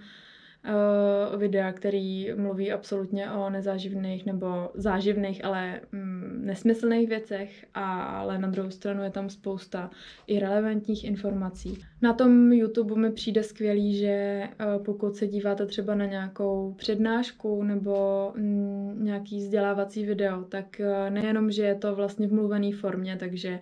uh, 0.68 1.40
videa, 1.40 1.72
který 1.74 2.34
mluví 2.36 2.72
absolutně 2.72 3.32
o 3.32 3.50
nezáživných 3.50 4.26
nebo 4.26 4.70
záživných, 4.74 5.46
ale 5.46 5.82
mm, 5.92 6.42
nesmyslných 6.46 7.10
věcech, 7.10 7.66
ale 7.74 8.38
na 8.38 8.48
druhou 8.48 8.70
stranu 8.70 9.04
je 9.04 9.10
tam 9.10 9.30
spousta 9.30 9.90
i 10.28 10.40
relevantních 10.40 11.04
informací. 11.04 11.84
Na 12.02 12.14
tom 12.14 12.52
YouTube 12.52 12.96
mi 12.96 13.12
přijde 13.12 13.44
skvělý, 13.44 13.98
že 13.98 14.44
uh, 14.48 14.84
pokud 14.84 15.16
se 15.16 15.28
díváte 15.28 15.66
třeba 15.66 15.96
na 15.96 16.06
nějakou 16.06 16.74
přednášku 16.78 17.64
nebo 17.64 18.32
mm, 18.36 19.04
nějaký 19.04 19.38
vzdělávací 19.38 20.06
video, 20.06 20.44
tak 20.44 20.66
uh, 20.80 21.14
nejenom, 21.14 21.52
že 21.52 21.64
je 21.64 21.76
to 21.76 21.96
vlastně 21.96 22.28
v 22.28 22.34
mluvené 22.34 22.72
formě, 22.72 23.18
takže 23.20 23.60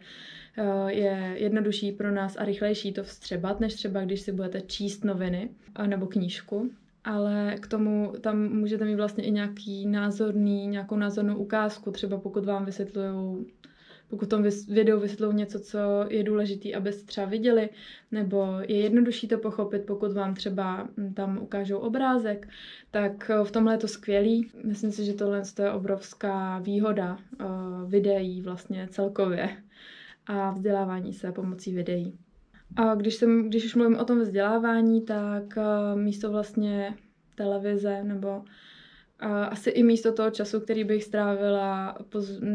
je 0.88 1.36
jednodušší 1.36 1.92
pro 1.92 2.12
nás 2.12 2.36
a 2.38 2.46
rychlejší 2.46 2.94
to 2.94 3.04
vstřebat, 3.04 3.60
než 3.60 3.74
třeba 3.74 4.02
když 4.02 4.22
si 4.22 4.32
budete 4.32 4.62
číst 4.62 5.04
noviny 5.04 5.50
nebo 5.88 6.08
knížku 6.08 6.70
ale 7.04 7.56
k 7.60 7.68
tomu 7.68 8.14
tam 8.22 8.50
můžete 8.50 8.86
mít 8.86 8.96
vlastně 8.96 9.24
i 9.24 9.32
nějaký 9.32 9.86
názorný, 9.86 10.68
nějakou 10.68 10.96
názornou 10.96 11.38
ukázku, 11.38 11.92
třeba 11.92 12.18
pokud 12.18 12.46
vám 12.46 12.66
vysvětlují 12.66 13.46
pokud 14.14 14.30
tom 14.30 14.44
videu 14.68 15.00
vysvětlují 15.00 15.36
něco, 15.36 15.60
co 15.60 15.78
je 16.10 16.24
důležité, 16.24 16.74
abyste 16.74 17.06
třeba 17.06 17.28
viděli, 17.28 17.70
nebo 18.12 18.48
je 18.68 18.82
jednodušší 18.82 19.28
to 19.28 19.38
pochopit, 19.38 19.86
pokud 19.86 20.14
vám 20.14 20.36
třeba 20.36 20.88
hm, 20.98 21.14
tam 21.14 21.38
ukážou 21.38 21.78
obrázek, 21.78 22.48
tak 22.92 23.32
v 23.44 23.52
tomhle 23.52 23.74
je 23.74 23.78
to 23.78 23.88
skvělý. 23.88 24.52
Myslím 24.64 24.92
si, 24.92 25.06
že 25.06 25.14
tohle 25.14 25.42
je 25.60 25.72
obrovská 25.72 26.60
výhoda 26.60 27.18
uh, 27.42 27.90
videí 27.90 28.42
vlastně 28.42 28.88
celkově 28.92 29.50
a 30.26 30.52
vzdělávání 30.52 31.14
se 31.14 31.32
pomocí 31.32 31.76
videí. 31.76 32.18
A 32.76 32.96
když, 32.96 33.16
jsem, 33.16 33.50
když 33.50 33.66
už 33.66 33.76
mluvím 33.76 33.98
o 33.98 34.06
tom 34.06 34.22
vzdělávání, 34.22 35.02
tak 35.02 35.44
uh, 35.58 36.00
místo 36.00 36.32
vlastně 36.32 36.96
televize 37.36 38.04
nebo 38.04 38.38
uh, 38.38 39.28
asi 39.32 39.70
i 39.70 39.84
místo 39.84 40.14
toho 40.14 40.30
času, 40.30 40.60
který 40.60 40.84
bych 40.84 41.04
strávila 41.04 41.98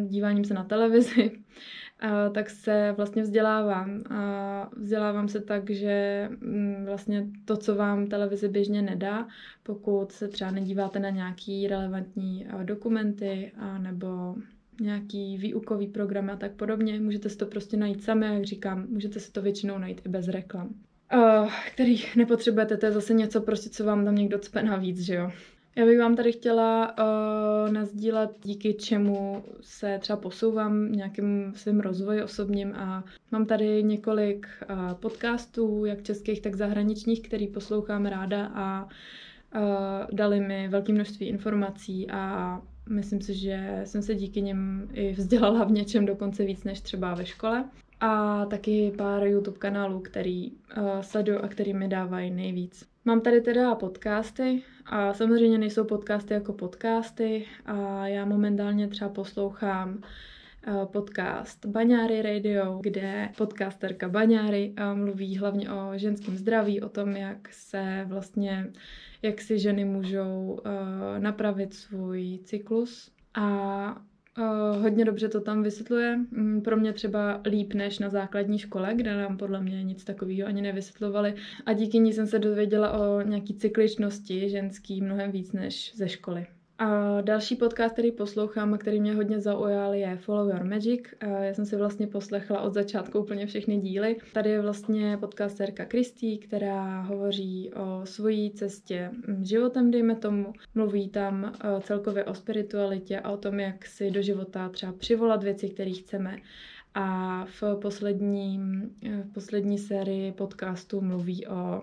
díváním 0.06 0.44
se 0.44 0.54
na 0.54 0.64
televizi, 0.64 1.30
uh, 1.30 2.32
tak 2.34 2.50
se 2.50 2.94
vlastně 2.96 3.22
vzdělávám. 3.22 4.04
A 4.10 4.70
vzdělávám 4.76 5.28
se 5.28 5.40
tak, 5.40 5.70
že 5.70 6.28
um, 6.42 6.84
vlastně 6.84 7.26
to, 7.44 7.56
co 7.56 7.74
vám 7.74 8.06
televize 8.06 8.48
běžně 8.48 8.82
nedá, 8.82 9.26
pokud 9.62 10.12
se 10.12 10.28
třeba 10.28 10.50
nedíváte 10.50 10.98
na 10.98 11.10
nějaký 11.10 11.68
relevantní 11.68 12.46
dokumenty 12.64 13.52
a 13.58 13.78
nebo 13.78 14.34
nějaký 14.80 15.38
výukový 15.38 15.86
program 15.86 16.30
a 16.30 16.36
tak 16.36 16.52
podobně. 16.52 17.00
Můžete 17.00 17.28
si 17.28 17.36
to 17.36 17.46
prostě 17.46 17.76
najít 17.76 18.04
sami, 18.04 18.26
jak 18.26 18.44
říkám, 18.44 18.86
můžete 18.88 19.20
si 19.20 19.32
to 19.32 19.42
většinou 19.42 19.78
najít 19.78 20.00
i 20.06 20.08
bez 20.08 20.28
reklam. 20.28 20.74
Uh, 21.14 21.50
který 21.72 22.02
nepotřebujete, 22.16 22.76
to 22.76 22.86
je 22.86 22.92
zase 22.92 23.14
něco 23.14 23.40
prostě, 23.40 23.70
co 23.70 23.84
vám 23.84 24.04
tam 24.04 24.14
někdo 24.14 24.38
cpe 24.38 24.62
navíc, 24.62 25.00
že 25.00 25.14
jo. 25.14 25.30
Já 25.76 25.84
bych 25.84 25.98
vám 25.98 26.16
tady 26.16 26.32
chtěla 26.32 26.94
uh, 26.98 27.72
nazdílet, 27.72 28.30
díky 28.42 28.74
čemu 28.74 29.44
se 29.60 29.98
třeba 30.00 30.16
posouvám 30.16 30.92
nějakým 30.92 31.52
svým 31.56 31.80
rozvoji 31.80 32.22
osobním 32.22 32.74
a 32.74 33.04
mám 33.32 33.46
tady 33.46 33.82
několik 33.82 34.46
uh, 34.70 34.94
podcastů, 34.94 35.84
jak 35.84 36.02
českých, 36.02 36.40
tak 36.40 36.54
zahraničních, 36.54 37.22
který 37.22 37.46
poslouchám 37.46 38.06
ráda 38.06 38.46
a 38.54 38.84
uh, 38.84 39.60
dali 40.12 40.40
mi 40.40 40.68
velké 40.68 40.92
množství 40.92 41.26
informací 41.26 42.10
a 42.10 42.62
Myslím 42.88 43.20
si, 43.20 43.34
že 43.34 43.80
jsem 43.84 44.02
se 44.02 44.14
díky 44.14 44.42
něm 44.42 44.88
i 44.92 45.12
vzdělala 45.12 45.64
v 45.64 45.70
něčem 45.70 46.06
dokonce 46.06 46.44
víc 46.44 46.64
než 46.64 46.80
třeba 46.80 47.14
ve 47.14 47.26
škole. 47.26 47.64
A 48.00 48.44
taky 48.46 48.92
pár 48.96 49.22
YouTube 49.22 49.58
kanálů, 49.58 50.00
který 50.00 50.50
uh, 50.50 50.54
sleduju 51.00 51.38
a 51.38 51.48
který 51.48 51.74
mi 51.74 51.88
dávají 51.88 52.30
nejvíc. 52.30 52.86
Mám 53.04 53.20
tady 53.20 53.40
teda 53.40 53.74
podcasty 53.74 54.62
a 54.86 55.14
samozřejmě 55.14 55.58
nejsou 55.58 55.84
podcasty 55.84 56.34
jako 56.34 56.52
podcasty 56.52 57.44
a 57.66 58.06
já 58.06 58.24
momentálně 58.24 58.88
třeba 58.88 59.10
poslouchám 59.10 60.02
podcast 60.92 61.66
Baňáry 61.66 62.22
Radio, 62.22 62.78
kde 62.82 63.28
podcasterka 63.36 64.08
Baňáry 64.08 64.74
uh, 64.78 64.98
mluví 64.98 65.36
hlavně 65.36 65.70
o 65.70 65.92
ženském 65.98 66.36
zdraví, 66.36 66.80
o 66.80 66.88
tom, 66.88 67.16
jak 67.16 67.48
se 67.52 68.04
vlastně 68.08 68.66
jak 69.22 69.40
si 69.40 69.58
ženy 69.58 69.84
můžou 69.84 70.60
uh, 70.66 71.18
napravit 71.18 71.74
svůj 71.74 72.38
cyklus 72.44 73.10
a 73.34 74.02
hodně 74.80 75.04
dobře 75.04 75.28
to 75.28 75.40
tam 75.40 75.62
vysvětluje. 75.62 76.16
Mm, 76.30 76.60
pro 76.60 76.76
mě 76.76 76.92
třeba 76.92 77.40
líp 77.44 77.74
než 77.74 77.98
na 77.98 78.08
základní 78.08 78.58
škole, 78.58 78.94
kde 78.94 79.16
nám 79.16 79.36
podle 79.36 79.60
mě 79.60 79.84
nic 79.84 80.04
takového 80.04 80.48
ani 80.48 80.62
nevysvětlovali. 80.62 81.34
A 81.66 81.72
díky 81.72 81.98
ní 81.98 82.12
jsem 82.12 82.26
se 82.26 82.38
dozvěděla 82.38 82.92
o 82.92 83.20
nějaký 83.22 83.54
cykličnosti 83.54 84.48
ženský 84.48 85.00
mnohem 85.00 85.30
víc 85.30 85.52
než 85.52 85.92
ze 85.96 86.08
školy. 86.08 86.46
A 86.80 87.20
další 87.20 87.56
podcast, 87.56 87.92
který 87.92 88.12
poslouchám 88.12 88.74
a 88.74 88.78
který 88.78 89.00
mě 89.00 89.14
hodně 89.14 89.40
zaujal, 89.40 89.94
je 89.94 90.16
Follow 90.16 90.48
Your 90.48 90.64
Magic. 90.64 91.00
Já 91.20 91.54
jsem 91.54 91.66
si 91.66 91.76
vlastně 91.76 92.06
poslechla 92.06 92.60
od 92.60 92.74
začátku 92.74 93.18
úplně 93.18 93.46
všechny 93.46 93.76
díly. 93.76 94.16
Tady 94.32 94.50
je 94.50 94.60
vlastně 94.60 95.16
podcasterka 95.16 95.84
Kristý, 95.84 96.38
která 96.38 97.00
hovoří 97.00 97.70
o 97.74 98.06
svojí 98.06 98.50
cestě 98.50 99.10
životem, 99.42 99.90
dejme 99.90 100.16
tomu. 100.16 100.52
Mluví 100.74 101.08
tam 101.08 101.44
e, 101.44 101.80
celkově 101.80 102.24
o 102.24 102.34
spiritualitě 102.34 103.20
a 103.20 103.30
o 103.30 103.36
tom, 103.36 103.60
jak 103.60 103.86
si 103.86 104.10
do 104.10 104.22
života 104.22 104.68
třeba 104.68 104.92
přivolat 104.92 105.42
věci, 105.42 105.68
které 105.68 105.92
chceme. 105.92 106.36
A 106.94 107.44
v 107.44 107.62
poslední, 107.82 108.60
e, 109.06 109.22
v 109.22 109.32
poslední 109.32 109.78
sérii 109.78 110.32
podcastu 110.32 111.00
mluví 111.00 111.46
o 111.46 111.82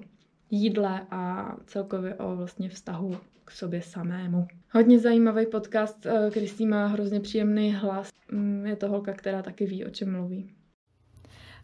jídle 0.52 1.08
a 1.12 1.56
celkově 1.66 2.16
o 2.16 2.36
vlastně 2.36 2.70
vztahu 2.70 3.16
k 3.46 3.52
sobě 3.52 3.82
samému. 3.82 4.48
Hodně 4.72 5.00
zajímavý 5.00 5.46
podcast, 5.46 6.06
eh, 6.06 6.32
Kristý 6.32 6.66
má 6.66 6.86
hrozně 6.86 7.20
příjemný 7.20 7.74
hlas. 7.74 8.10
Mm, 8.32 8.66
je 8.66 8.76
to 8.76 8.88
holka, 8.88 9.14
která 9.14 9.42
taky 9.42 9.66
ví, 9.66 9.86
o 9.86 9.90
čem 9.90 10.12
mluví. 10.12 10.56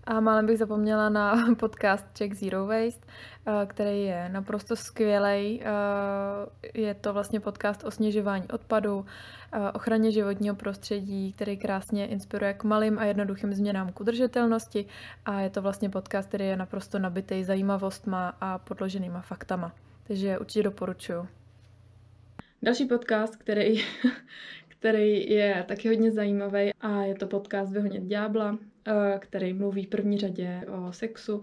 A 0.04 0.20
málem 0.20 0.46
bych 0.46 0.58
zapomněla 0.58 1.10
na 1.10 1.36
podcast 1.60 2.18
Check 2.18 2.34
Zero 2.34 2.66
Waste, 2.66 3.08
eh, 3.48 3.66
který 3.66 4.04
je 4.04 4.30
naprosto 4.30 4.76
skvělý. 4.76 5.62
Eh, 5.62 5.66
je 6.74 6.94
to 6.94 7.14
vlastně 7.14 7.40
podcast 7.40 7.84
o 7.84 7.92
snižování 7.92 8.48
odpadu, 8.48 9.06
ochraně 9.74 10.12
životního 10.12 10.56
prostředí, 10.56 11.34
který 11.34 11.58
krásně 11.58 12.08
inspiruje 12.08 12.54
k 12.54 12.64
malým 12.64 13.00
a 13.00 13.06
jednoduchým 13.06 13.54
změnám 13.54 13.92
k 13.92 14.02
udržitelnosti 14.02 14.86
a 15.26 15.42
je 15.42 15.50
to 15.50 15.62
vlastně 15.62 15.90
podcast, 15.90 16.28
který 16.28 16.46
je 16.46 16.58
naprosto 16.58 17.00
nabitý 17.00 17.44
zajímavostma 17.44 18.34
a 18.42 18.58
podloženýma 18.58 19.22
faktama. 19.22 19.72
Takže 20.08 20.40
určitě 20.40 20.64
doporučuju. 20.64 21.28
Další 22.64 22.86
podcast, 22.86 23.36
který, 23.36 23.82
který 24.68 25.30
je 25.32 25.66
taky 25.68 25.88
hodně 25.88 26.12
zajímavý 26.12 26.72
a 26.82 27.04
je 27.04 27.16
to 27.16 27.28
podcast 27.28 27.74
Vyhonit 27.74 28.04
ďábla. 28.04 28.58
který 29.20 29.54
mluví 29.54 29.86
v 29.86 29.90
první 29.90 30.18
řadě 30.18 30.62
o 30.68 30.94
sexu 30.94 31.42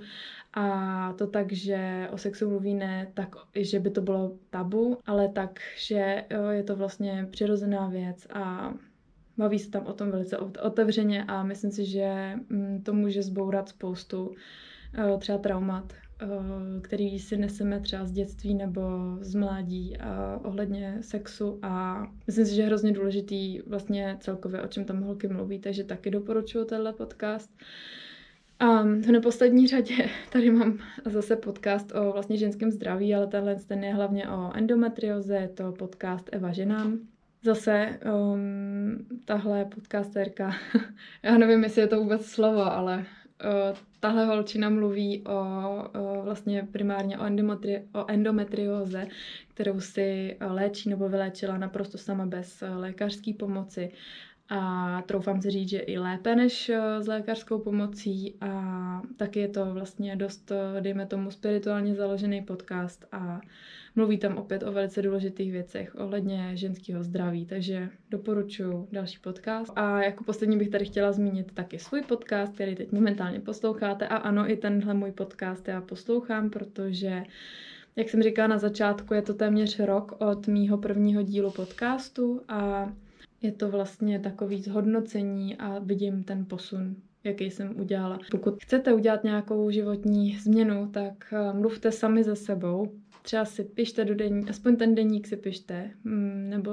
a 0.55 1.13
to 1.13 1.27
tak, 1.27 1.53
že 1.53 2.09
o 2.11 2.19
sexu 2.19 2.49
mluví 2.51 2.75
ne 2.75 3.11
tak, 3.15 3.37
že 3.55 3.81
by 3.81 3.91
to 3.91 4.01
bylo 4.01 4.39
tabu, 4.51 4.99
ale 5.07 5.29
tak, 5.29 5.61
že 5.77 6.25
je 6.51 6.63
to 6.63 6.77
vlastně 6.77 7.27
přirozená 7.31 7.89
věc 7.89 8.27
a 8.33 8.75
baví 9.37 9.59
se 9.59 9.71
tam 9.71 9.87
o 9.87 9.93
tom 9.93 10.11
velice 10.11 10.39
otevřeně 10.39 11.25
a 11.25 11.43
myslím 11.43 11.71
si, 11.71 11.85
že 11.85 12.35
mm, 12.49 12.83
to 12.83 12.93
může 12.93 13.23
zbourat 13.23 13.69
spoustu 13.69 14.35
třeba 15.19 15.39
traumat, 15.39 15.93
Eh, 15.93 16.08
který 16.83 17.19
si 17.19 17.37
neseme 17.37 17.81
třeba 17.81 18.07
z 18.07 18.13
dětství 18.13 18.55
nebo 18.55 18.83
z 19.21 19.35
mládí 19.35 19.97
a 19.97 20.41
ohledně 20.45 20.99
sexu 21.01 21.59
a 21.63 22.03
myslím 22.27 22.47
si, 22.47 22.55
že 22.55 22.63
je 22.63 22.67
hrozně 22.67 22.93
důležitý 22.93 23.61
vlastně 23.61 24.17
celkově, 24.21 24.63
o 24.63 24.67
čem 24.67 24.85
tam 24.85 25.03
holky 25.03 25.29
mluví, 25.29 25.59
takže 25.59 25.85
taky 25.85 26.11
doporučuji 26.11 26.65
tenhle 26.65 26.93
podcast. 26.93 27.51
A 28.61 28.83
v 28.83 29.11
neposlední 29.11 29.67
řadě 29.67 30.09
tady 30.33 30.51
mám 30.51 30.79
zase 31.05 31.37
podcast 31.37 31.93
o 31.95 32.13
vlastně 32.13 32.37
ženském 32.37 32.71
zdraví, 32.71 33.15
ale 33.15 33.27
tenhle 33.27 33.57
ten 33.57 33.85
je 33.85 33.95
hlavně 33.95 34.29
o 34.29 34.53
endometrioze, 34.57 35.37
je 35.37 35.49
to 35.49 35.73
podcast 35.73 36.29
Eva 36.33 36.53
ženám. 36.53 36.99
Zase 37.43 37.99
um, 38.15 39.07
tahle 39.25 39.65
podcastérka, 39.65 40.53
já 41.23 41.39
nevím, 41.39 41.63
jestli 41.63 41.81
je 41.81 41.87
to 41.87 42.01
vůbec 42.01 42.27
slovo, 42.27 42.63
ale 42.63 43.07
tahle 44.01 44.27
holčina 44.27 44.71
mluví 44.71 45.25
o, 45.27 45.35
o 46.01 46.23
vlastně 46.23 46.69
primárně 46.73 47.19
o, 47.19 47.25
endometri, 47.25 47.83
o 47.95 48.11
endometrióze, 48.11 49.07
kterou 49.49 49.81
si 49.81 50.37
léčí 50.41 50.89
nebo 50.89 51.09
vyléčila 51.09 51.59
naprosto 51.59 51.99
sama 51.99 52.27
bez 52.27 52.65
lékařské 52.77 53.33
pomoci. 53.35 53.93
A 54.49 55.03
troufám 55.07 55.41
si 55.41 55.51
říct, 55.51 55.69
že 55.69 55.79
i 55.79 55.99
lépe 55.99 56.37
než 56.37 56.71
s 57.01 57.07
lékařskou 57.07 57.59
pomocí 57.59 58.35
a 58.41 59.03
taky 59.17 59.41
je 59.41 59.49
to 59.49 59.73
vlastně 59.73 60.17
dost, 60.17 60.53
dejme 60.81 61.07
tomu, 61.07 61.31
spirituálně 61.31 61.95
založený 61.95 62.43
podcast 62.43 63.05
a 63.13 63.41
Mluví 63.99 64.19
tam 64.19 64.37
opět 64.37 64.63
o 64.63 64.73
velice 64.73 65.03
důležitých 65.03 65.53
věcech 65.53 65.95
ohledně 65.99 66.51
ženského 66.55 67.05
zdraví, 67.05 67.47
takže 67.47 67.89
doporučuji 68.11 68.89
další 68.93 69.19
podcast. 69.19 69.73
A 69.77 70.03
jako 70.03 70.25
poslední 70.25 70.59
bych 70.59 70.69
tady 70.69 70.85
chtěla 70.85 71.13
zmínit 71.13 71.53
taky 71.55 71.79
svůj 71.79 72.03
podcast, 72.03 72.55
který 72.55 72.75
teď 72.75 72.93
momentálně 72.93 73.41
posloucháte. 73.41 74.09
A 74.09 74.17
ano, 74.17 74.51
i 74.51 74.57
tenhle 74.57 74.95
můj 74.95 75.13
podcast 75.13 75.69
já 75.69 75.81
poslouchám, 75.81 76.51
protože 76.51 77.23
jak 77.97 78.09
jsem 78.09 78.23
říkala 78.23 78.49
na 78.49 78.59
začátku, 78.59 79.15
je 79.15 79.23
to 79.23 79.35
téměř 79.35 79.79
rok 79.81 80.17
od 80.19 80.47
mýho 80.47 80.79
prvního 80.79 81.23
dílu 81.23 81.51
podcastu 81.51 82.41
a 82.49 82.93
je 83.43 83.53
to 83.53 83.69
vlastně 83.69 84.19
takový 84.19 84.63
zhodnocení 84.63 85.57
a 85.57 85.79
vidím 85.79 86.25
ten 86.25 86.47
posun 86.47 86.97
jaký 87.25 87.51
jsem 87.51 87.81
udělala. 87.81 88.19
Pokud 88.31 88.63
chcete 88.63 88.93
udělat 88.93 89.25
nějakou 89.25 89.71
životní 89.71 90.39
změnu, 90.39 90.91
tak 90.93 91.33
eh, 91.33 91.53
mluvte 91.53 91.93
sami 91.93 92.25
ze 92.25 92.37
sebou, 92.37 92.93
třeba 93.23 93.45
si 93.45 93.65
pište 93.65 94.05
do 94.05 94.15
denní, 94.15 94.51
aspoň 94.51 94.77
ten 94.77 94.95
deník 94.95 95.27
si 95.27 95.37
pište, 95.37 95.91
mm, 96.05 96.51
nebo 96.51 96.71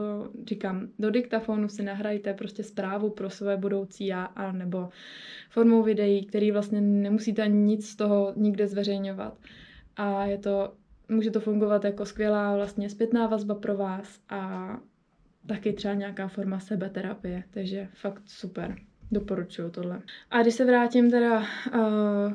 říkám, 0.48 0.88
do 1.00 1.12
diktafonu 1.12 1.70
si 1.70 1.84
nahrajte 1.84 2.34
prostě 2.34 2.64
zprávu 2.64 3.10
pro 3.10 3.30
své 3.30 3.58
budoucí 3.58 4.06
já, 4.06 4.24
a 4.24 4.52
nebo 4.52 4.90
formou 5.50 5.84
videí, 5.84 6.26
který 6.26 6.52
vlastně 6.52 6.82
nemusíte 6.82 7.42
ani 7.42 7.58
nic 7.58 7.90
z 7.90 7.96
toho 7.96 8.34
nikde 8.36 8.68
zveřejňovat. 8.68 9.38
A 9.96 10.26
je 10.26 10.38
to, 10.38 10.74
může 11.10 11.32
to 11.32 11.40
fungovat 11.40 11.84
jako 11.84 12.06
skvělá 12.06 12.56
vlastně 12.56 12.90
zpětná 12.90 13.28
vazba 13.28 13.56
pro 13.56 13.78
vás 13.78 14.20
a 14.30 14.70
taky 15.48 15.74
třeba 15.74 15.94
nějaká 15.94 16.28
forma 16.28 16.60
sebeterapie, 16.60 17.44
takže 17.52 17.88
fakt 17.94 18.24
super. 18.26 18.76
Doporučuju 19.12 19.70
tohle. 19.70 20.02
A 20.32 20.42
když 20.42 20.54
se 20.54 20.66
vrátím 20.66 21.12
teda 21.12 21.40
uh, 21.40 21.46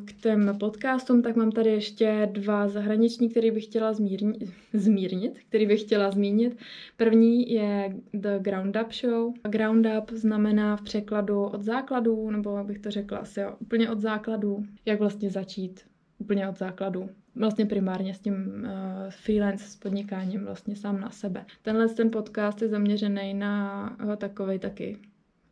k 0.05 0.13
těm 0.13 0.59
podcastům, 0.61 1.23
tak 1.23 1.37
mám 1.37 1.53
tady 1.53 1.71
ještě 1.71 2.29
dva 2.33 2.69
zahraniční, 2.69 3.29
který 3.29 3.51
bych 3.51 3.65
chtěla 3.65 3.93
zmírnit, 3.93 4.53
zmírnit, 4.73 5.39
který 5.49 5.67
bych 5.67 5.81
chtěla 5.81 6.11
zmínit. 6.11 6.57
První 6.97 7.53
je 7.53 7.95
The 8.15 8.39
Ground 8.39 8.77
Up 8.83 8.93
Show. 8.93 9.33
Ground 9.49 9.87
Up 9.99 10.11
znamená 10.11 10.77
v 10.77 10.83
překladu 10.83 11.45
od 11.45 11.63
základů, 11.63 12.31
nebo 12.31 12.57
jak 12.57 12.67
bych 12.67 12.79
to 12.79 12.91
řekla 12.91 13.19
asi 13.19 13.41
jo, 13.41 13.57
úplně 13.59 13.91
od 13.91 14.01
základů, 14.01 14.65
jak 14.85 14.99
vlastně 14.99 15.31
začít 15.31 15.81
úplně 16.19 16.49
od 16.49 16.59
základu. 16.59 17.09
Vlastně 17.35 17.67
primárně 17.67 18.15
s 18.15 18.19
tím 18.19 18.35
uh, 18.35 18.71
freelance, 19.11 19.65
s 19.65 19.77
podnikáním 19.77 20.45
vlastně 20.45 20.77
sám 20.77 21.01
na 21.01 21.11
sebe. 21.11 21.45
Tenhle 21.63 21.89
ten 21.89 22.11
podcast 22.11 22.63
je 22.63 22.69
zaměřený 22.69 23.35
na 23.35 23.97
uh, 24.05 24.17
takovej 24.17 24.59
taky 24.59 24.97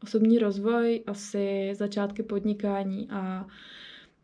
osobní 0.02 0.38
rozvoj, 0.38 1.02
asi 1.06 1.72
začátky 1.74 2.22
podnikání 2.22 3.08
a 3.10 3.46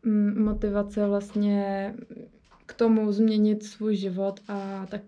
mm, 0.03 0.43
motivace 0.43 1.07
vlastně 1.07 1.93
k 2.65 2.73
tomu 2.73 3.11
změnit 3.11 3.63
svůj 3.63 3.95
život 3.95 4.39
a 4.47 4.85
tak 4.85 5.01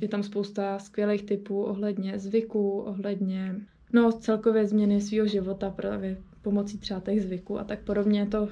je 0.00 0.08
tam 0.08 0.22
spousta 0.22 0.78
skvělých 0.78 1.22
typů 1.22 1.62
ohledně 1.62 2.18
zvyků, 2.18 2.80
ohledně 2.80 3.56
no, 3.92 4.12
celkově 4.12 4.66
změny 4.66 5.00
svého 5.00 5.26
života 5.26 5.70
právě 5.70 6.16
pomocí 6.42 6.78
třeba 6.78 7.00
těch 7.00 7.22
zvyků 7.22 7.58
a 7.58 7.64
tak 7.64 7.84
podobně. 7.84 8.26
To 8.26 8.42
uh, 8.42 8.48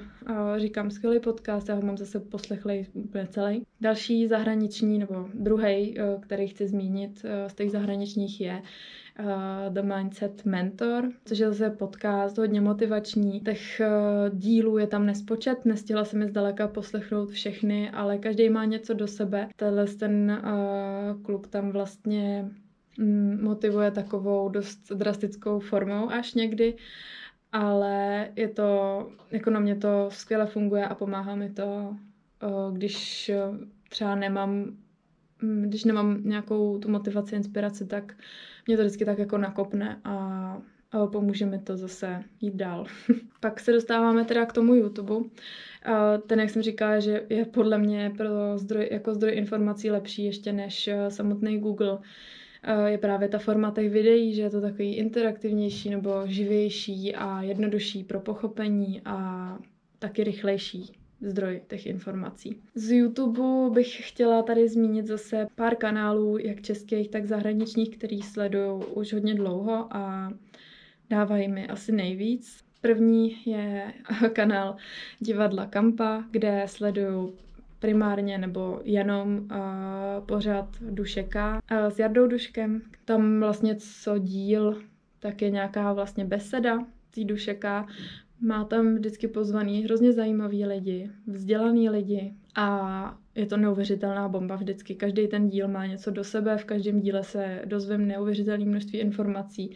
říkám 0.57 0.91
skvělý 0.91 1.19
podcast, 1.19 1.69
já 1.69 1.75
ho 1.75 1.81
mám 1.81 1.97
zase 1.97 2.19
poslechlej 2.19 2.85
úplně 2.93 3.27
celý. 3.27 3.65
Další 3.81 4.27
zahraniční, 4.27 4.99
nebo 4.99 5.25
druhý, 5.33 5.97
uh, 5.99 6.21
který 6.21 6.47
chci 6.47 6.67
zmínit 6.67 7.25
uh, 7.25 7.47
z 7.47 7.53
těch 7.53 7.71
zahraničních 7.71 8.41
je 8.41 8.61
The 9.69 9.81
Mindset 9.81 10.45
Mentor, 10.45 11.11
což 11.25 11.39
je 11.39 11.47
zase 11.47 11.69
podcast 11.69 12.37
hodně 12.37 12.61
motivační. 12.61 13.41
Těch 13.41 13.81
dílů 14.33 14.77
je 14.77 14.87
tam 14.87 15.05
nespočet, 15.05 15.65
nestihla 15.65 16.05
jsem 16.05 16.21
je 16.21 16.27
zdaleka 16.27 16.67
poslechnout 16.67 17.29
všechny, 17.29 17.89
ale 17.89 18.17
každý 18.17 18.49
má 18.49 18.65
něco 18.65 18.93
do 18.93 19.07
sebe. 19.07 19.47
Tenhle 19.55 19.87
ten 19.87 20.41
kluk 21.21 21.47
tam 21.47 21.71
vlastně 21.71 22.49
mm, 22.99 23.43
motivuje 23.43 23.91
takovou 23.91 24.49
dost 24.49 24.91
drastickou 24.91 25.59
formou 25.59 26.09
až 26.09 26.33
někdy, 26.33 26.75
ale 27.51 28.27
je 28.35 28.47
to, 28.47 29.09
jako 29.31 29.49
na 29.49 29.59
mě 29.59 29.75
to 29.75 30.09
skvěle 30.11 30.45
funguje 30.45 30.87
a 30.87 30.95
pomáhá 30.95 31.35
mi 31.35 31.49
to, 31.49 31.95
když 32.73 33.31
třeba 33.89 34.15
nemám, 34.15 34.77
když 35.65 35.83
nemám 35.83 36.21
nějakou 36.23 36.79
tu 36.79 36.91
motivaci, 36.91 37.35
inspiraci, 37.35 37.87
tak 37.87 38.13
mě 38.67 38.77
to 38.77 38.83
vždycky 38.83 39.05
tak 39.05 39.19
jako 39.19 39.37
nakopne 39.37 40.01
a, 40.03 40.61
pomůže 41.11 41.45
mi 41.45 41.59
to 41.59 41.77
zase 41.77 42.23
jít 42.41 42.55
dál. 42.55 42.85
Pak 43.39 43.59
se 43.59 43.71
dostáváme 43.71 44.25
teda 44.25 44.45
k 44.45 44.53
tomu 44.53 44.75
YouTube. 44.75 45.29
Ten, 46.27 46.39
jak 46.39 46.49
jsem 46.49 46.61
říkala, 46.61 46.99
že 46.99 47.25
je 47.29 47.45
podle 47.45 47.77
mě 47.77 48.13
pro 48.17 48.57
zdroj, 48.57 48.89
jako 48.91 49.13
zdroj 49.13 49.31
informací 49.35 49.91
lepší 49.91 50.25
ještě 50.25 50.53
než 50.53 50.87
eh, 50.87 51.11
samotný 51.11 51.59
Google, 51.59 51.99
je 52.85 52.97
právě 52.97 53.29
ta 53.29 53.39
forma 53.39 53.71
těch 53.71 53.89
videí, 53.89 54.33
že 54.33 54.41
je 54.41 54.49
to 54.49 54.61
takový 54.61 54.95
interaktivnější 54.95 55.89
nebo 55.89 56.11
živější 56.25 57.15
a 57.15 57.41
jednodušší 57.41 58.03
pro 58.03 58.19
pochopení 58.19 59.01
a 59.05 59.57
taky 59.99 60.23
rychlejší 60.23 60.91
zdroj 61.21 61.61
těch 61.67 61.85
informací. 61.85 62.61
Z 62.75 62.91
YouTube 62.91 63.69
bych 63.73 64.09
chtěla 64.09 64.43
tady 64.43 64.67
zmínit 64.67 65.07
zase 65.07 65.47
pár 65.55 65.75
kanálů, 65.75 66.37
jak 66.37 66.61
českých, 66.61 67.09
tak 67.09 67.25
zahraničních, 67.25 67.97
který 67.97 68.21
sledují 68.21 68.83
už 68.93 69.13
hodně 69.13 69.35
dlouho 69.35 69.87
a 69.91 70.33
dávají 71.09 71.47
mi 71.47 71.67
asi 71.67 71.91
nejvíc. 71.91 72.63
První 72.81 73.37
je 73.45 73.93
kanál 74.33 74.75
Divadla 75.19 75.65
Kampa, 75.65 76.23
kde 76.31 76.63
sleduju 76.65 77.35
primárně 77.79 78.37
nebo 78.37 78.81
jenom 78.83 79.37
uh, 79.37 79.47
pořád 80.25 80.69
Dušeka 80.81 81.61
uh, 81.71 81.77
s 81.87 81.99
Jardou 81.99 82.27
Duškem. 82.27 82.81
Tam 83.05 83.39
vlastně 83.39 83.75
co 83.75 84.17
díl, 84.17 84.81
tak 85.19 85.41
je 85.41 85.49
nějaká 85.49 85.93
vlastně 85.93 86.25
beseda 86.25 86.79
tý 87.11 87.25
Dušeka 87.25 87.87
má 88.41 88.63
tam 88.63 88.95
vždycky 88.95 89.27
pozvaný 89.27 89.83
hrozně 89.83 90.13
zajímavý 90.13 90.65
lidi, 90.65 91.11
vzdělaný 91.27 91.89
lidi 91.89 92.33
a 92.55 93.17
je 93.35 93.45
to 93.45 93.57
neuvěřitelná 93.57 94.29
bomba 94.29 94.55
vždycky. 94.55 94.95
Každý 94.95 95.27
ten 95.27 95.49
díl 95.49 95.67
má 95.67 95.85
něco 95.85 96.11
do 96.11 96.23
sebe, 96.23 96.57
v 96.57 96.65
každém 96.65 97.01
díle 97.01 97.23
se 97.23 97.61
dozvím 97.65 98.07
neuvěřitelné 98.07 98.65
množství 98.65 98.99
informací 98.99 99.75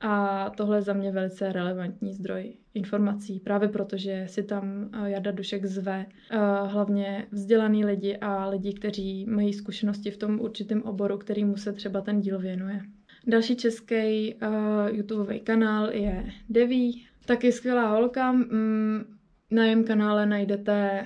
a 0.00 0.50
tohle 0.50 0.76
je 0.76 0.82
za 0.82 0.92
mě 0.92 1.12
velice 1.12 1.52
relevantní 1.52 2.12
zdroj 2.12 2.54
informací, 2.74 3.40
právě 3.40 3.68
protože 3.68 4.24
si 4.28 4.42
tam 4.42 4.90
eh, 4.92 5.10
Jarda 5.10 5.30
Dušek 5.30 5.66
zve 5.66 6.06
eh, 6.30 6.38
hlavně 6.66 7.26
vzdělaný 7.30 7.84
lidi 7.84 8.16
a 8.16 8.48
lidi, 8.48 8.74
kteří 8.74 9.26
mají 9.26 9.52
zkušenosti 9.52 10.10
v 10.10 10.16
tom 10.16 10.40
určitém 10.40 10.82
oboru, 10.82 11.18
kterýmu 11.18 11.56
se 11.56 11.72
třeba 11.72 12.00
ten 12.00 12.20
díl 12.20 12.38
věnuje. 12.38 12.80
Další 13.26 13.56
český 13.56 14.34
uh, 14.34 14.96
YouTubeový 14.96 15.40
kanál 15.40 15.90
je 15.90 16.24
Deví, 16.48 17.06
Taky 17.26 17.52
skvělá 17.52 17.90
holka. 17.90 18.32
Mm, 18.32 19.04
na 19.50 19.64
jejím 19.64 19.84
kanále 19.84 20.26
najdete 20.26 21.04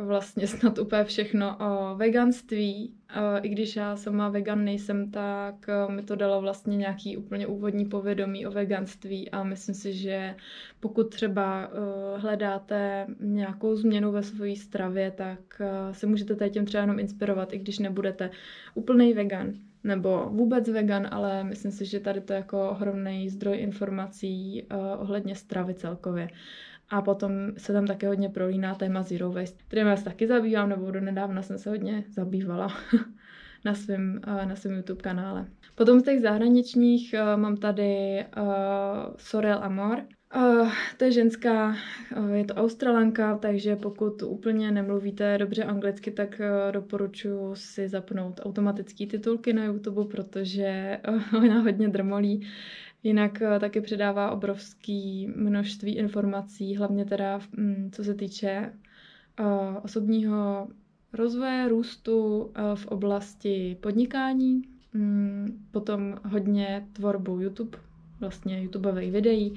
vlastně 0.00 0.46
snad 0.46 0.78
úplně 0.78 1.04
všechno 1.04 1.56
o 1.60 1.96
veganství. 1.96 2.94
I 3.42 3.48
když 3.48 3.76
já 3.76 3.96
sama 3.96 4.28
vegan 4.28 4.64
nejsem, 4.64 5.10
tak 5.10 5.68
eh, 5.68 5.92
mi 5.92 6.02
to 6.02 6.16
dalo 6.16 6.40
vlastně 6.40 6.76
nějaký 6.76 7.16
úplně 7.16 7.46
úvodní 7.46 7.84
povědomí 7.84 8.46
o 8.46 8.50
veganství 8.50 9.30
a 9.30 9.42
myslím 9.42 9.74
si, 9.74 9.92
že 9.92 10.34
pokud 10.80 11.04
třeba 11.14 11.70
eh, 11.72 12.18
hledáte 12.18 13.06
nějakou 13.20 13.76
změnu 13.76 14.12
ve 14.12 14.22
své 14.22 14.56
stravě, 14.56 15.10
tak 15.10 15.40
eh, 15.60 15.94
se 15.94 16.06
můžete 16.06 16.36
tady 16.36 16.50
tím 16.50 16.64
třeba 16.64 16.80
jenom 16.80 16.98
inspirovat, 16.98 17.52
i 17.52 17.58
když 17.58 17.78
nebudete 17.78 18.30
úplný 18.74 19.12
vegan 19.12 19.52
nebo 19.84 20.28
vůbec 20.30 20.68
vegan, 20.68 21.08
ale 21.10 21.44
myslím 21.44 21.72
si, 21.72 21.86
že 21.86 22.00
tady 22.00 22.20
to 22.20 22.32
je 22.32 22.36
jako 22.36 22.70
ohromný 22.70 23.28
zdroj 23.28 23.58
informací 23.58 24.66
ohledně 24.98 25.34
stravy 25.34 25.74
celkově. 25.74 26.28
A 26.90 27.02
potom 27.02 27.32
se 27.58 27.72
tam 27.72 27.86
také 27.86 28.08
hodně 28.08 28.28
prolíná 28.28 28.74
téma 28.74 29.02
Zero 29.02 29.32
Waste, 29.32 29.64
kterým 29.66 29.86
já 29.86 29.96
se 29.96 30.04
taky 30.04 30.26
zabývám, 30.26 30.68
nebo 30.68 30.90
do 30.90 31.00
nedávna 31.00 31.42
jsem 31.42 31.58
se 31.58 31.70
hodně 31.70 32.04
zabývala 32.08 32.68
na 33.64 33.74
svém 33.74 34.20
eh, 34.26 34.46
na 34.46 34.56
svém 34.56 34.76
YouTube 34.76 35.02
kanále. 35.02 35.46
Potom 35.74 36.00
z 36.00 36.02
těch 36.02 36.20
zahraničních 36.20 37.14
uh, 37.14 37.40
mám 37.40 37.56
tady 37.56 38.24
uh, 38.36 38.44
Sorel 39.16 39.58
Amor. 39.62 39.98
Uh, 40.36 40.72
to 40.96 41.04
je 41.04 41.12
ženská, 41.12 41.76
uh, 42.16 42.30
je 42.30 42.44
to 42.44 42.54
australanka, 42.54 43.38
takže 43.38 43.76
pokud 43.76 44.22
úplně 44.22 44.70
nemluvíte 44.70 45.38
dobře 45.38 45.64
anglicky, 45.64 46.10
tak 46.10 46.40
uh, 46.40 46.72
doporučuji 46.72 47.54
si 47.54 47.88
zapnout 47.88 48.40
automatické 48.44 49.06
titulky 49.06 49.52
na 49.52 49.64
YouTube, 49.64 50.04
protože 50.04 50.98
uh, 51.08 51.34
ona 51.44 51.60
hodně 51.60 51.88
drmolí. 51.88 52.48
Jinak 53.02 53.42
uh, 53.42 53.58
taky 53.58 53.80
předává 53.80 54.30
obrovské 54.30 55.26
množství 55.36 55.96
informací, 55.96 56.76
hlavně 56.76 57.04
teda 57.04 57.40
um, 57.58 57.90
co 57.90 58.04
se 58.04 58.14
týče 58.14 58.72
uh, 59.40 59.46
osobního 59.82 60.68
rozvoje, 61.12 61.68
růstu 61.68 62.50
eh, 62.54 62.76
v 62.76 62.86
oblasti 62.86 63.76
podnikání, 63.80 64.62
mm, 64.94 65.66
potom 65.70 66.14
hodně 66.24 66.86
tvorbu 66.92 67.40
YouTube, 67.40 67.78
vlastně 68.20 68.62
YouTubeových 68.62 69.12
videí, 69.12 69.54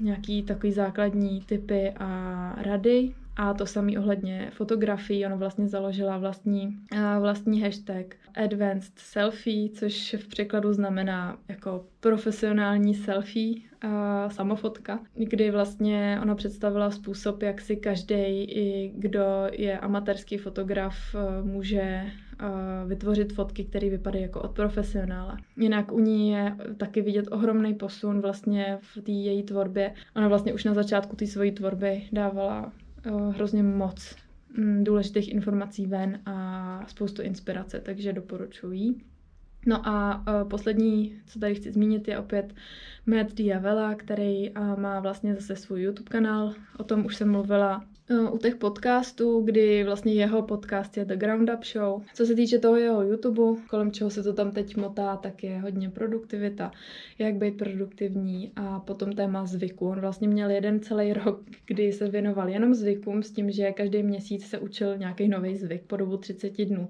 nějaký 0.00 0.42
takový 0.42 0.72
základní 0.72 1.40
typy 1.40 1.92
a 1.96 2.54
rady 2.62 3.14
a 3.36 3.54
to 3.54 3.66
samý 3.66 3.98
ohledně 3.98 4.50
fotografií, 4.52 5.26
ona 5.26 5.36
vlastně 5.36 5.68
založila 5.68 6.18
vlastní, 6.18 6.78
vlastní 7.20 7.62
hashtag 7.62 8.16
Advanced 8.44 8.98
Selfie, 8.98 9.68
což 9.68 10.16
v 10.18 10.28
překladu 10.28 10.72
znamená 10.72 11.38
jako 11.48 11.84
profesionální 12.00 12.94
selfie, 12.94 13.54
a 13.80 14.28
samofotka, 14.30 15.00
kdy 15.14 15.50
vlastně 15.50 16.18
ona 16.22 16.34
představila 16.34 16.90
způsob, 16.90 17.42
jak 17.42 17.60
si 17.60 17.76
každý, 17.76 18.46
kdo 18.94 19.24
je 19.52 19.78
amatérský 19.78 20.38
fotograf, 20.38 20.94
může 21.42 22.02
vytvořit 22.86 23.32
fotky, 23.32 23.64
které 23.64 23.90
vypadají 23.90 24.22
jako 24.22 24.40
od 24.40 24.50
profesionála. 24.50 25.36
Jinak 25.56 25.92
u 25.92 26.00
ní 26.00 26.30
je 26.30 26.56
taky 26.76 27.02
vidět 27.02 27.28
ohromný 27.30 27.74
posun 27.74 28.20
vlastně 28.20 28.78
v 28.80 29.02
té 29.02 29.12
její 29.12 29.42
tvorbě. 29.42 29.94
Ona 30.16 30.28
vlastně 30.28 30.54
už 30.54 30.64
na 30.64 30.74
začátku 30.74 31.16
té 31.16 31.26
své 31.26 31.50
tvorby 31.50 32.02
dávala 32.12 32.72
hrozně 33.34 33.62
moc 33.62 34.16
mm, 34.56 34.84
důležitých 34.84 35.32
informací 35.32 35.86
ven 35.86 36.20
a 36.26 36.84
spoustu 36.88 37.22
inspirace, 37.22 37.80
takže 37.80 38.12
doporučuji. 38.12 38.94
No 39.66 39.88
a 39.88 40.16
uh, 40.16 40.48
poslední, 40.48 41.16
co 41.26 41.38
tady 41.38 41.54
chci 41.54 41.72
zmínit, 41.72 42.08
je 42.08 42.18
opět 42.18 42.54
Matt 43.06 43.34
Diavela, 43.34 43.94
který 43.94 44.50
uh, 44.50 44.80
má 44.80 45.00
vlastně 45.00 45.34
zase 45.34 45.56
svůj 45.56 45.82
YouTube 45.82 46.10
kanál. 46.10 46.54
O 46.78 46.84
tom 46.84 47.06
už 47.06 47.16
jsem 47.16 47.30
mluvila 47.30 47.84
u 48.32 48.38
těch 48.38 48.56
podcastů, 48.56 49.40
kdy 49.40 49.84
vlastně 49.84 50.14
jeho 50.14 50.42
podcast 50.42 50.96
je 50.96 51.04
The 51.04 51.16
Ground 51.16 51.50
Up 51.54 51.64
Show. 51.64 52.02
Co 52.14 52.26
se 52.26 52.34
týče 52.34 52.58
toho 52.58 52.76
jeho 52.76 53.02
YouTube, 53.02 53.60
kolem 53.70 53.92
čeho 53.92 54.10
se 54.10 54.22
to 54.22 54.32
tam 54.32 54.50
teď 54.50 54.76
motá, 54.76 55.16
tak 55.16 55.44
je 55.44 55.60
hodně 55.60 55.90
produktivita, 55.90 56.72
jak 57.18 57.34
být 57.34 57.56
produktivní 57.56 58.52
a 58.56 58.80
potom 58.80 59.12
téma 59.12 59.46
zvyku. 59.46 59.88
On 59.88 60.00
vlastně 60.00 60.28
měl 60.28 60.50
jeden 60.50 60.80
celý 60.80 61.12
rok, 61.12 61.40
kdy 61.66 61.92
se 61.92 62.08
věnoval 62.08 62.48
jenom 62.48 62.74
zvykům 62.74 63.22
s 63.22 63.30
tím, 63.30 63.50
že 63.50 63.72
každý 63.72 64.02
měsíc 64.02 64.46
se 64.46 64.58
učil 64.58 64.98
nějaký 64.98 65.28
nový 65.28 65.56
zvyk 65.56 65.82
po 65.82 65.96
dobu 65.96 66.16
30 66.16 66.64
dnů. 66.64 66.88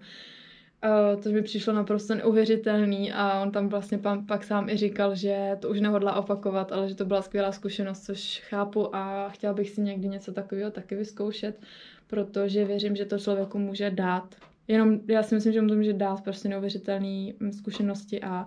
Což 1.20 1.32
mi 1.32 1.42
přišlo 1.42 1.72
naprosto 1.72 2.14
neuvěřitelný 2.14 3.12
a 3.12 3.42
on 3.42 3.50
tam 3.50 3.68
vlastně 3.68 3.98
pan, 3.98 4.26
pak 4.26 4.44
sám 4.44 4.68
i 4.68 4.76
říkal, 4.76 5.14
že 5.14 5.56
to 5.60 5.68
už 5.68 5.80
nehodlá 5.80 6.14
opakovat, 6.16 6.72
ale 6.72 6.88
že 6.88 6.94
to 6.94 7.04
byla 7.04 7.22
skvělá 7.22 7.52
zkušenost, 7.52 8.04
což 8.04 8.42
chápu 8.48 8.96
a 8.96 9.28
chtěla 9.28 9.52
bych 9.52 9.70
si 9.70 9.80
někdy 9.80 10.08
něco 10.08 10.32
takového 10.32 10.70
taky 10.70 10.94
vyzkoušet, 10.94 11.60
protože 12.06 12.64
věřím, 12.64 12.96
že 12.96 13.04
to 13.04 13.18
člověku 13.18 13.58
může 13.58 13.90
dát. 13.90 14.34
Jenom 14.68 15.00
já 15.08 15.22
si 15.22 15.34
myslím, 15.34 15.52
že 15.52 15.62
mu 15.62 15.68
to 15.68 15.74
může 15.74 15.92
dát 15.92 16.24
prostě 16.24 16.48
neuvěřitelné 16.48 17.32
mm, 17.40 17.52
zkušenosti 17.52 18.20
a 18.22 18.46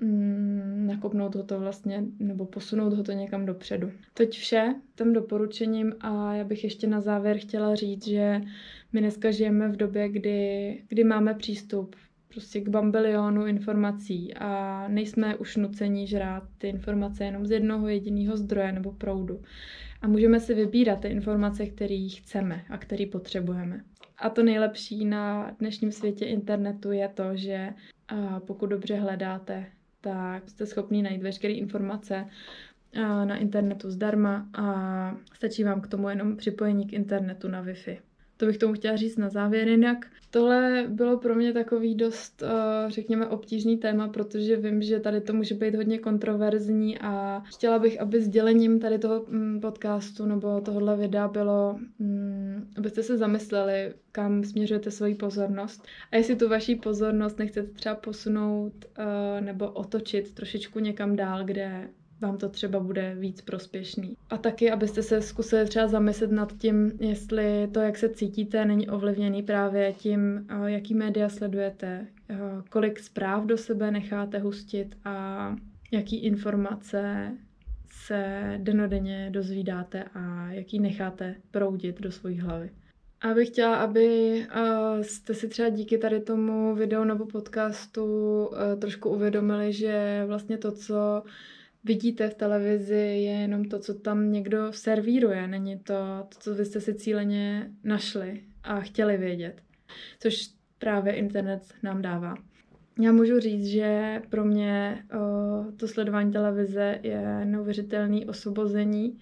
mm, 0.00 0.86
nakopnout 0.86 1.34
ho 1.34 1.42
to 1.42 1.60
vlastně, 1.60 2.04
nebo 2.18 2.46
posunout 2.46 2.92
ho 2.92 3.02
to 3.02 3.12
někam 3.12 3.46
dopředu. 3.46 3.92
Teď 4.14 4.30
vše 4.30 4.74
tím 4.94 5.12
doporučením 5.12 5.94
a 6.00 6.34
já 6.34 6.44
bych 6.44 6.64
ještě 6.64 6.86
na 6.86 7.00
závěr 7.00 7.38
chtěla 7.38 7.74
říct, 7.74 8.08
že 8.08 8.40
my 8.94 9.00
dneska 9.00 9.30
žijeme 9.30 9.68
v 9.68 9.76
době, 9.76 10.08
kdy, 10.08 10.82
kdy 10.88 11.04
máme 11.04 11.34
přístup 11.34 11.96
prostě 12.28 12.60
k 12.60 12.68
bambilionu 12.68 13.46
informací 13.46 14.34
a 14.34 14.84
nejsme 14.88 15.36
už 15.36 15.56
nuceni 15.56 16.06
žrát 16.06 16.42
ty 16.58 16.68
informace 16.68 17.24
jenom 17.24 17.46
z 17.46 17.50
jednoho 17.50 17.88
jediného 17.88 18.36
zdroje 18.36 18.72
nebo 18.72 18.92
proudu. 18.92 19.42
A 20.02 20.08
můžeme 20.08 20.40
si 20.40 20.54
vybírat 20.54 21.00
ty 21.00 21.08
informace, 21.08 21.66
které 21.66 22.08
chceme 22.18 22.64
a 22.70 22.78
které 22.78 23.06
potřebujeme. 23.06 23.80
A 24.18 24.30
to 24.30 24.42
nejlepší 24.42 25.04
na 25.04 25.50
dnešním 25.58 25.92
světě 25.92 26.24
internetu 26.24 26.92
je 26.92 27.08
to, 27.08 27.24
že 27.36 27.70
pokud 28.46 28.66
dobře 28.66 28.96
hledáte, 28.96 29.66
tak 30.00 30.48
jste 30.48 30.66
schopni 30.66 31.02
najít 31.02 31.22
veškeré 31.22 31.54
informace 31.54 32.26
na 33.24 33.36
internetu 33.36 33.90
zdarma 33.90 34.48
a 34.54 35.16
stačí 35.34 35.64
vám 35.64 35.80
k 35.80 35.88
tomu 35.88 36.08
jenom 36.08 36.36
připojení 36.36 36.86
k 36.86 36.92
internetu 36.92 37.48
na 37.48 37.64
Wi-Fi. 37.64 37.98
To 38.36 38.46
bych 38.46 38.58
tomu 38.58 38.74
chtěla 38.74 38.96
říct 38.96 39.16
na 39.16 39.28
závěr. 39.28 39.68
Jinak 39.68 40.06
tohle 40.30 40.86
bylo 40.88 41.18
pro 41.18 41.34
mě 41.34 41.52
takový 41.52 41.94
dost, 41.94 42.42
uh, 42.42 42.90
řekněme, 42.90 43.26
obtížný 43.26 43.76
téma, 43.76 44.08
protože 44.08 44.56
vím, 44.56 44.82
že 44.82 45.00
tady 45.00 45.20
to 45.20 45.32
může 45.32 45.54
být 45.54 45.74
hodně 45.74 45.98
kontroverzní 45.98 46.98
a 46.98 47.42
chtěla 47.46 47.78
bych, 47.78 48.00
aby 48.00 48.22
sdělením 48.22 48.80
tady 48.80 48.98
toho 48.98 49.24
mm, 49.28 49.60
podcastu 49.60 50.26
nebo 50.26 50.60
tohohle 50.60 50.96
videa 50.96 51.28
bylo, 51.28 51.78
um, 51.98 52.68
abyste 52.76 53.02
se 53.02 53.16
zamysleli, 53.16 53.94
kam 54.12 54.44
směřujete 54.44 54.90
svoji 54.90 55.14
pozornost. 55.14 55.82
A 56.12 56.16
jestli 56.16 56.36
tu 56.36 56.48
vaší 56.48 56.76
pozornost 56.76 57.38
nechcete 57.38 57.68
třeba 57.68 57.94
posunout 57.94 58.72
uh, 58.98 59.44
nebo 59.44 59.70
otočit 59.70 60.34
trošičku 60.34 60.78
někam 60.78 61.16
dál, 61.16 61.44
kde 61.44 61.88
vám 62.24 62.38
to 62.38 62.48
třeba 62.48 62.80
bude 62.80 63.14
víc 63.14 63.40
prospěšný. 63.40 64.16
A 64.30 64.36
taky, 64.36 64.70
abyste 64.70 65.02
se 65.02 65.22
zkusili 65.22 65.68
třeba 65.68 65.88
zamyslet 65.88 66.32
nad 66.32 66.52
tím, 66.58 66.92
jestli 67.00 67.68
to, 67.72 67.80
jak 67.80 67.98
se 67.98 68.08
cítíte, 68.08 68.64
není 68.64 68.88
ovlivněný 68.88 69.42
právě 69.42 69.92
tím, 69.92 70.46
eh, 70.48 70.70
jaký 70.70 70.94
média 70.94 71.28
sledujete, 71.28 72.06
eh, 72.30 72.36
kolik 72.70 73.00
zpráv 73.00 73.44
do 73.44 73.58
sebe 73.58 73.90
necháte 73.90 74.38
hustit 74.38 74.96
a 75.04 75.56
jaký 75.92 76.24
informace 76.24 77.32
se 77.90 78.54
denodenně 78.62 79.28
dozvídáte 79.30 80.04
a 80.14 80.52
jaký 80.52 80.80
necháte 80.80 81.34
proudit 81.50 82.00
do 82.00 82.12
své 82.12 82.32
hlavy. 82.32 82.70
A 83.20 83.34
bych 83.34 83.48
chtěla, 83.48 83.76
aby 83.76 84.06
uh, 84.56 85.02
jste 85.02 85.34
si 85.34 85.48
třeba 85.48 85.68
díky 85.68 85.98
tady 85.98 86.20
tomu 86.20 86.74
videu 86.74 87.04
nebo 87.04 87.26
podcastu 87.26 88.06
trošku 88.78 89.08
uvědomili, 89.08 89.72
že 89.72 90.24
vlastně 90.26 90.58
to, 90.58 90.72
co 90.72 91.22
vidíte 91.84 92.28
v 92.28 92.34
televizi, 92.34 92.94
je 92.94 93.32
jenom 93.32 93.64
to, 93.64 93.78
co 93.78 93.94
tam 93.94 94.32
někdo 94.32 94.72
servíruje, 94.72 95.48
není 95.48 95.78
to, 95.78 95.94
to 96.28 96.38
co 96.38 96.54
vy 96.54 96.64
jste 96.64 96.80
si 96.80 96.94
cíleně 96.94 97.70
našli 97.84 98.42
a 98.62 98.80
chtěli 98.80 99.16
vědět, 99.16 99.62
což 100.20 100.50
právě 100.78 101.12
internet 101.12 101.62
nám 101.82 102.02
dává. 102.02 102.34
Já 103.00 103.12
můžu 103.12 103.40
říct, 103.40 103.66
že 103.66 104.22
pro 104.30 104.44
mě 104.44 105.04
o, 105.18 105.72
to 105.76 105.88
sledování 105.88 106.32
televize 106.32 106.98
je 107.02 107.44
neuvěřitelné 107.44 108.26
osvobození. 108.26 109.18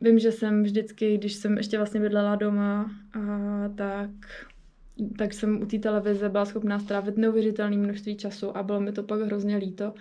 Vím, 0.00 0.18
že 0.18 0.32
jsem 0.32 0.62
vždycky, 0.62 1.18
když 1.18 1.34
jsem 1.34 1.56
ještě 1.56 1.76
vlastně 1.76 2.00
bydlela 2.00 2.36
doma, 2.36 2.90
a, 3.12 3.68
tak 3.68 4.10
tak 5.18 5.32
jsem 5.32 5.62
u 5.62 5.66
té 5.66 5.78
televize 5.78 6.28
byla 6.28 6.44
schopná 6.44 6.78
strávit 6.78 7.16
neuvěřitelné 7.16 7.76
množství 7.76 8.16
času 8.16 8.56
a 8.56 8.62
bylo 8.62 8.80
mi 8.80 8.92
to 8.92 9.02
pak 9.02 9.20
hrozně 9.20 9.56
líto. 9.56 9.94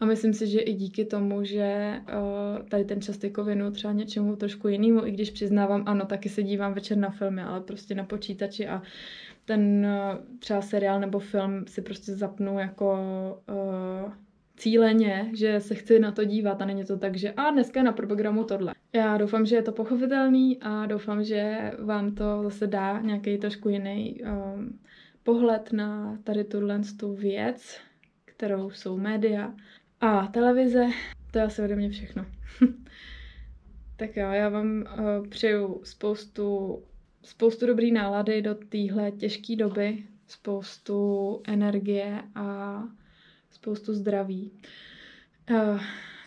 A 0.00 0.04
myslím 0.04 0.32
si, 0.32 0.46
že 0.46 0.60
i 0.60 0.72
díky 0.72 1.04
tomu, 1.04 1.44
že 1.44 1.92
uh, 2.00 2.68
tady 2.68 2.84
ten 2.84 3.00
čas 3.00 3.24
jako 3.24 3.44
věnu 3.44 3.70
třeba 3.70 3.92
něčemu 3.92 4.36
trošku 4.36 4.68
jinému, 4.68 5.06
i 5.06 5.10
když 5.10 5.30
přiznávám, 5.30 5.82
ano, 5.86 6.06
taky 6.06 6.28
se 6.28 6.42
dívám 6.42 6.74
večer 6.74 6.98
na 6.98 7.10
filmy, 7.10 7.42
ale 7.42 7.60
prostě 7.60 7.94
na 7.94 8.04
počítači 8.04 8.68
a 8.68 8.82
ten 9.44 9.86
uh, 9.86 10.38
třeba 10.38 10.62
seriál 10.62 11.00
nebo 11.00 11.18
film 11.18 11.64
si 11.66 11.82
prostě 11.82 12.14
zapnu 12.14 12.58
jako 12.58 12.98
uh, 13.48 14.12
cíleně, 14.56 15.30
že 15.34 15.60
se 15.60 15.74
chci 15.74 15.98
na 15.98 16.12
to 16.12 16.24
dívat 16.24 16.62
a 16.62 16.64
není 16.64 16.84
to 16.84 16.98
tak, 16.98 17.16
že 17.16 17.32
a 17.32 17.50
dneska 17.50 17.80
je 17.80 17.84
na 17.84 17.92
programu 17.92 18.44
tohle. 18.44 18.74
Já 18.94 19.18
doufám, 19.18 19.46
že 19.46 19.56
je 19.56 19.62
to 19.62 19.72
pochopitelný 19.72 20.58
a 20.60 20.86
doufám, 20.86 21.24
že 21.24 21.72
vám 21.78 22.14
to 22.14 22.42
zase 22.42 22.66
dá 22.66 23.00
nějaký 23.00 23.38
trošku 23.38 23.68
jiný 23.68 24.20
um, 24.22 24.78
pohled 25.22 25.72
na 25.72 26.18
tady 26.24 26.44
tuhle 26.44 26.80
tu 27.00 27.14
věc, 27.14 27.80
kterou 28.24 28.70
jsou 28.70 28.98
média 28.98 29.54
a 30.00 30.26
televize. 30.26 30.86
To 31.30 31.38
je 31.38 31.44
asi 31.44 31.62
ode 31.62 31.76
mě 31.76 31.90
všechno. 31.90 32.26
tak 33.96 34.16
jo, 34.16 34.30
já 34.30 34.48
vám 34.48 34.84
uh, 34.98 35.28
přeju 35.28 35.80
spoustu, 35.84 36.78
spoustu 37.22 37.66
dobrý 37.66 37.92
nálady 37.92 38.42
do 38.42 38.54
téhle 38.54 39.10
těžké 39.10 39.56
doby, 39.56 40.06
spoustu 40.26 41.40
energie 41.46 42.22
a 42.34 42.82
spoustu 43.50 43.94
zdraví. 43.94 44.52
Uh, 45.50 45.80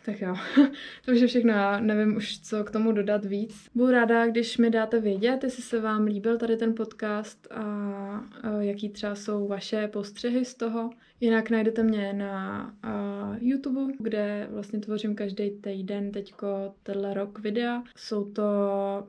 tak 0.05 0.21
jo, 0.21 0.35
to 1.05 1.11
už 1.11 1.19
je 1.21 1.27
všechno, 1.27 1.51
já 1.51 1.79
nevím 1.79 2.15
už, 2.15 2.39
co 2.39 2.63
k 2.63 2.71
tomu 2.71 2.91
dodat 2.91 3.25
víc. 3.25 3.69
Budu 3.75 3.91
ráda, 3.91 4.27
když 4.27 4.57
mi 4.57 4.69
dáte 4.69 4.99
vědět, 4.99 5.43
jestli 5.43 5.63
se 5.63 5.81
vám 5.81 6.05
líbil 6.05 6.37
tady 6.37 6.57
ten 6.57 6.75
podcast 6.75 7.47
a, 7.51 8.25
jaký 8.59 8.89
třeba 8.89 9.15
jsou 9.15 9.47
vaše 9.47 9.87
postřehy 9.87 10.45
z 10.45 10.55
toho. 10.55 10.89
Jinak 11.19 11.49
najdete 11.49 11.83
mě 11.83 12.13
na 12.13 12.59
a, 12.83 13.35
YouTube, 13.39 13.93
kde 13.99 14.47
vlastně 14.51 14.79
tvořím 14.79 15.15
každý 15.15 15.51
týden 15.51 16.11
teďko 16.11 16.73
tenhle 16.83 17.13
rok 17.13 17.39
videa. 17.39 17.83
Jsou 17.95 18.31
to 18.31 18.43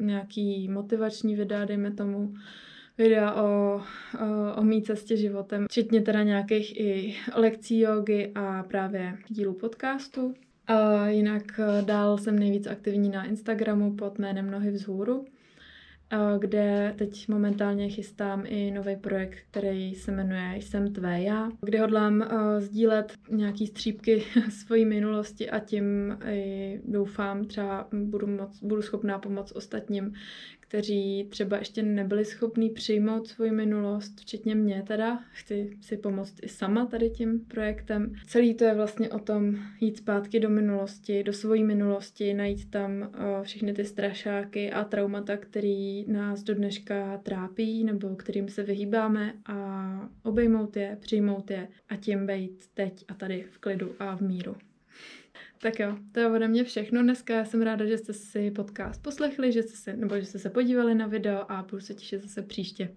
nějaký 0.01 0.69
motivační 0.69 1.37
videa, 1.37 1.65
dejme 1.65 1.91
tomu, 1.91 2.35
videa 2.99 3.35
o, 3.35 3.47
o, 3.47 3.81
o 4.57 4.65
mý 4.65 4.83
cestě 4.83 5.17
životem, 5.17 5.67
včetně 5.71 6.03
teda 6.03 6.23
nějakých 6.23 6.81
i 6.81 7.17
lekcí 7.35 7.81
jogy 7.81 8.33
a 8.35 8.63
právě 8.63 9.19
dílu 9.29 9.55
podcastu. 9.55 10.35
A 10.67 11.09
jinak 11.09 11.61
eh, 11.61 11.83
dál 11.83 12.19
jsem 12.19 12.39
nejvíc 12.39 12.67
aktivní 12.67 13.09
na 13.09 13.25
Instagramu 13.25 13.97
pod 13.97 14.19
jménem 14.19 14.51
Nohy 14.51 14.71
vzhůru, 14.71 15.25
eh, 16.13 16.17
kde 16.39 16.95
teď 16.99 17.29
momentálně 17.29 17.89
chystám 17.89 18.43
i 18.47 18.71
nový 18.71 18.97
projekt, 18.97 19.39
který 19.51 19.95
se 19.95 20.13
jmenuje 20.13 20.57
Jsem 20.57 20.93
tvé 20.93 21.23
já, 21.23 21.51
kde 21.63 21.81
hodlám 21.81 22.21
uh, 22.21 22.61
sdílet 22.61 23.13
nějaký 23.31 23.67
střípky 23.67 24.25
svojí 24.51 24.85
minulosti 24.85 25.51
a 25.51 25.59
tím 25.59 26.19
i 26.25 26.81
doufám 26.85 27.45
třeba 27.45 27.89
budu, 27.93 28.27
moc, 28.27 28.63
budu 28.63 28.83
schopná 28.83 29.19
pomoct 29.19 29.53
ostatním, 29.53 30.15
kteří 30.69 31.27
třeba 31.31 31.57
ještě 31.57 31.83
nebyli 31.83 32.25
schopní 32.25 32.71
přijmout 32.71 33.29
svoji 33.29 33.51
minulost, 33.51 34.21
včetně 34.21 34.55
mě 34.55 34.83
teda. 34.87 35.25
Chci 35.33 35.71
si 35.81 35.97
pomoct 35.97 36.35
i 36.43 36.49
sama 36.49 36.87
tady 36.87 37.11
tím 37.11 37.41
projektem. 37.41 38.13
Celý 38.27 38.55
to 38.55 38.65
je 38.65 38.75
vlastně 38.75 39.11
o 39.11 39.19
tom 39.19 39.57
jít 39.81 39.97
zpátky 39.97 40.41
do 40.41 40.51
minulosti, 40.51 41.23
do 41.23 41.33
svojí 41.33 41.65
minulosti, 41.65 42.35
najít 42.35 42.71
tam 42.71 42.93
uh, 43.01 43.09
všechny 43.43 43.73
ty 43.73 43.85
strašáky 43.85 44.73
a 44.73 44.85
traumata, 44.85 45.37
který 45.37 46.05
nás 46.09 46.43
do 46.43 46.55
dneška 46.55 47.19
trápí 47.19 47.85
nebo 47.85 48.17
kterým 48.17 48.49
se 48.49 48.63
vyhýbáme 48.63 49.33
a 49.47 50.11
obejmout 50.23 50.77
je, 50.77 50.97
přijmout 51.01 51.51
je 51.51 51.69
a 51.89 51.97
tím 51.97 52.27
být 52.27 52.67
teď 52.75 53.05
a 53.09 53.15
tady 53.15 53.45
v 53.51 53.59
klidu 53.59 53.95
a 53.99 54.17
v 54.17 54.21
míru. 54.21 54.57
Tak 55.59 55.79
jo, 55.79 55.97
to 56.13 56.21
je 56.21 56.31
ode 56.31 56.49
mě 56.49 56.65
všechno 56.65 57.03
dneska. 57.03 57.45
Jsem 57.45 57.63
ráda, 57.63 57.87
že 57.87 57.99
jste 57.99 58.13
si 58.13 58.51
podcast 58.51 59.03
poslechli, 59.03 59.53
že 59.53 59.63
jste 59.63 59.77
se, 59.77 59.97
nebo 59.97 60.17
že 60.21 60.27
jste 60.27 60.39
se 60.39 60.51
podívali 60.51 60.95
na 60.95 61.07
video 61.07 61.53
a 61.53 61.63
budu 61.71 61.81
se 61.81 61.95
těšit 61.95 62.23
zase 62.23 62.43
příště. 62.43 62.89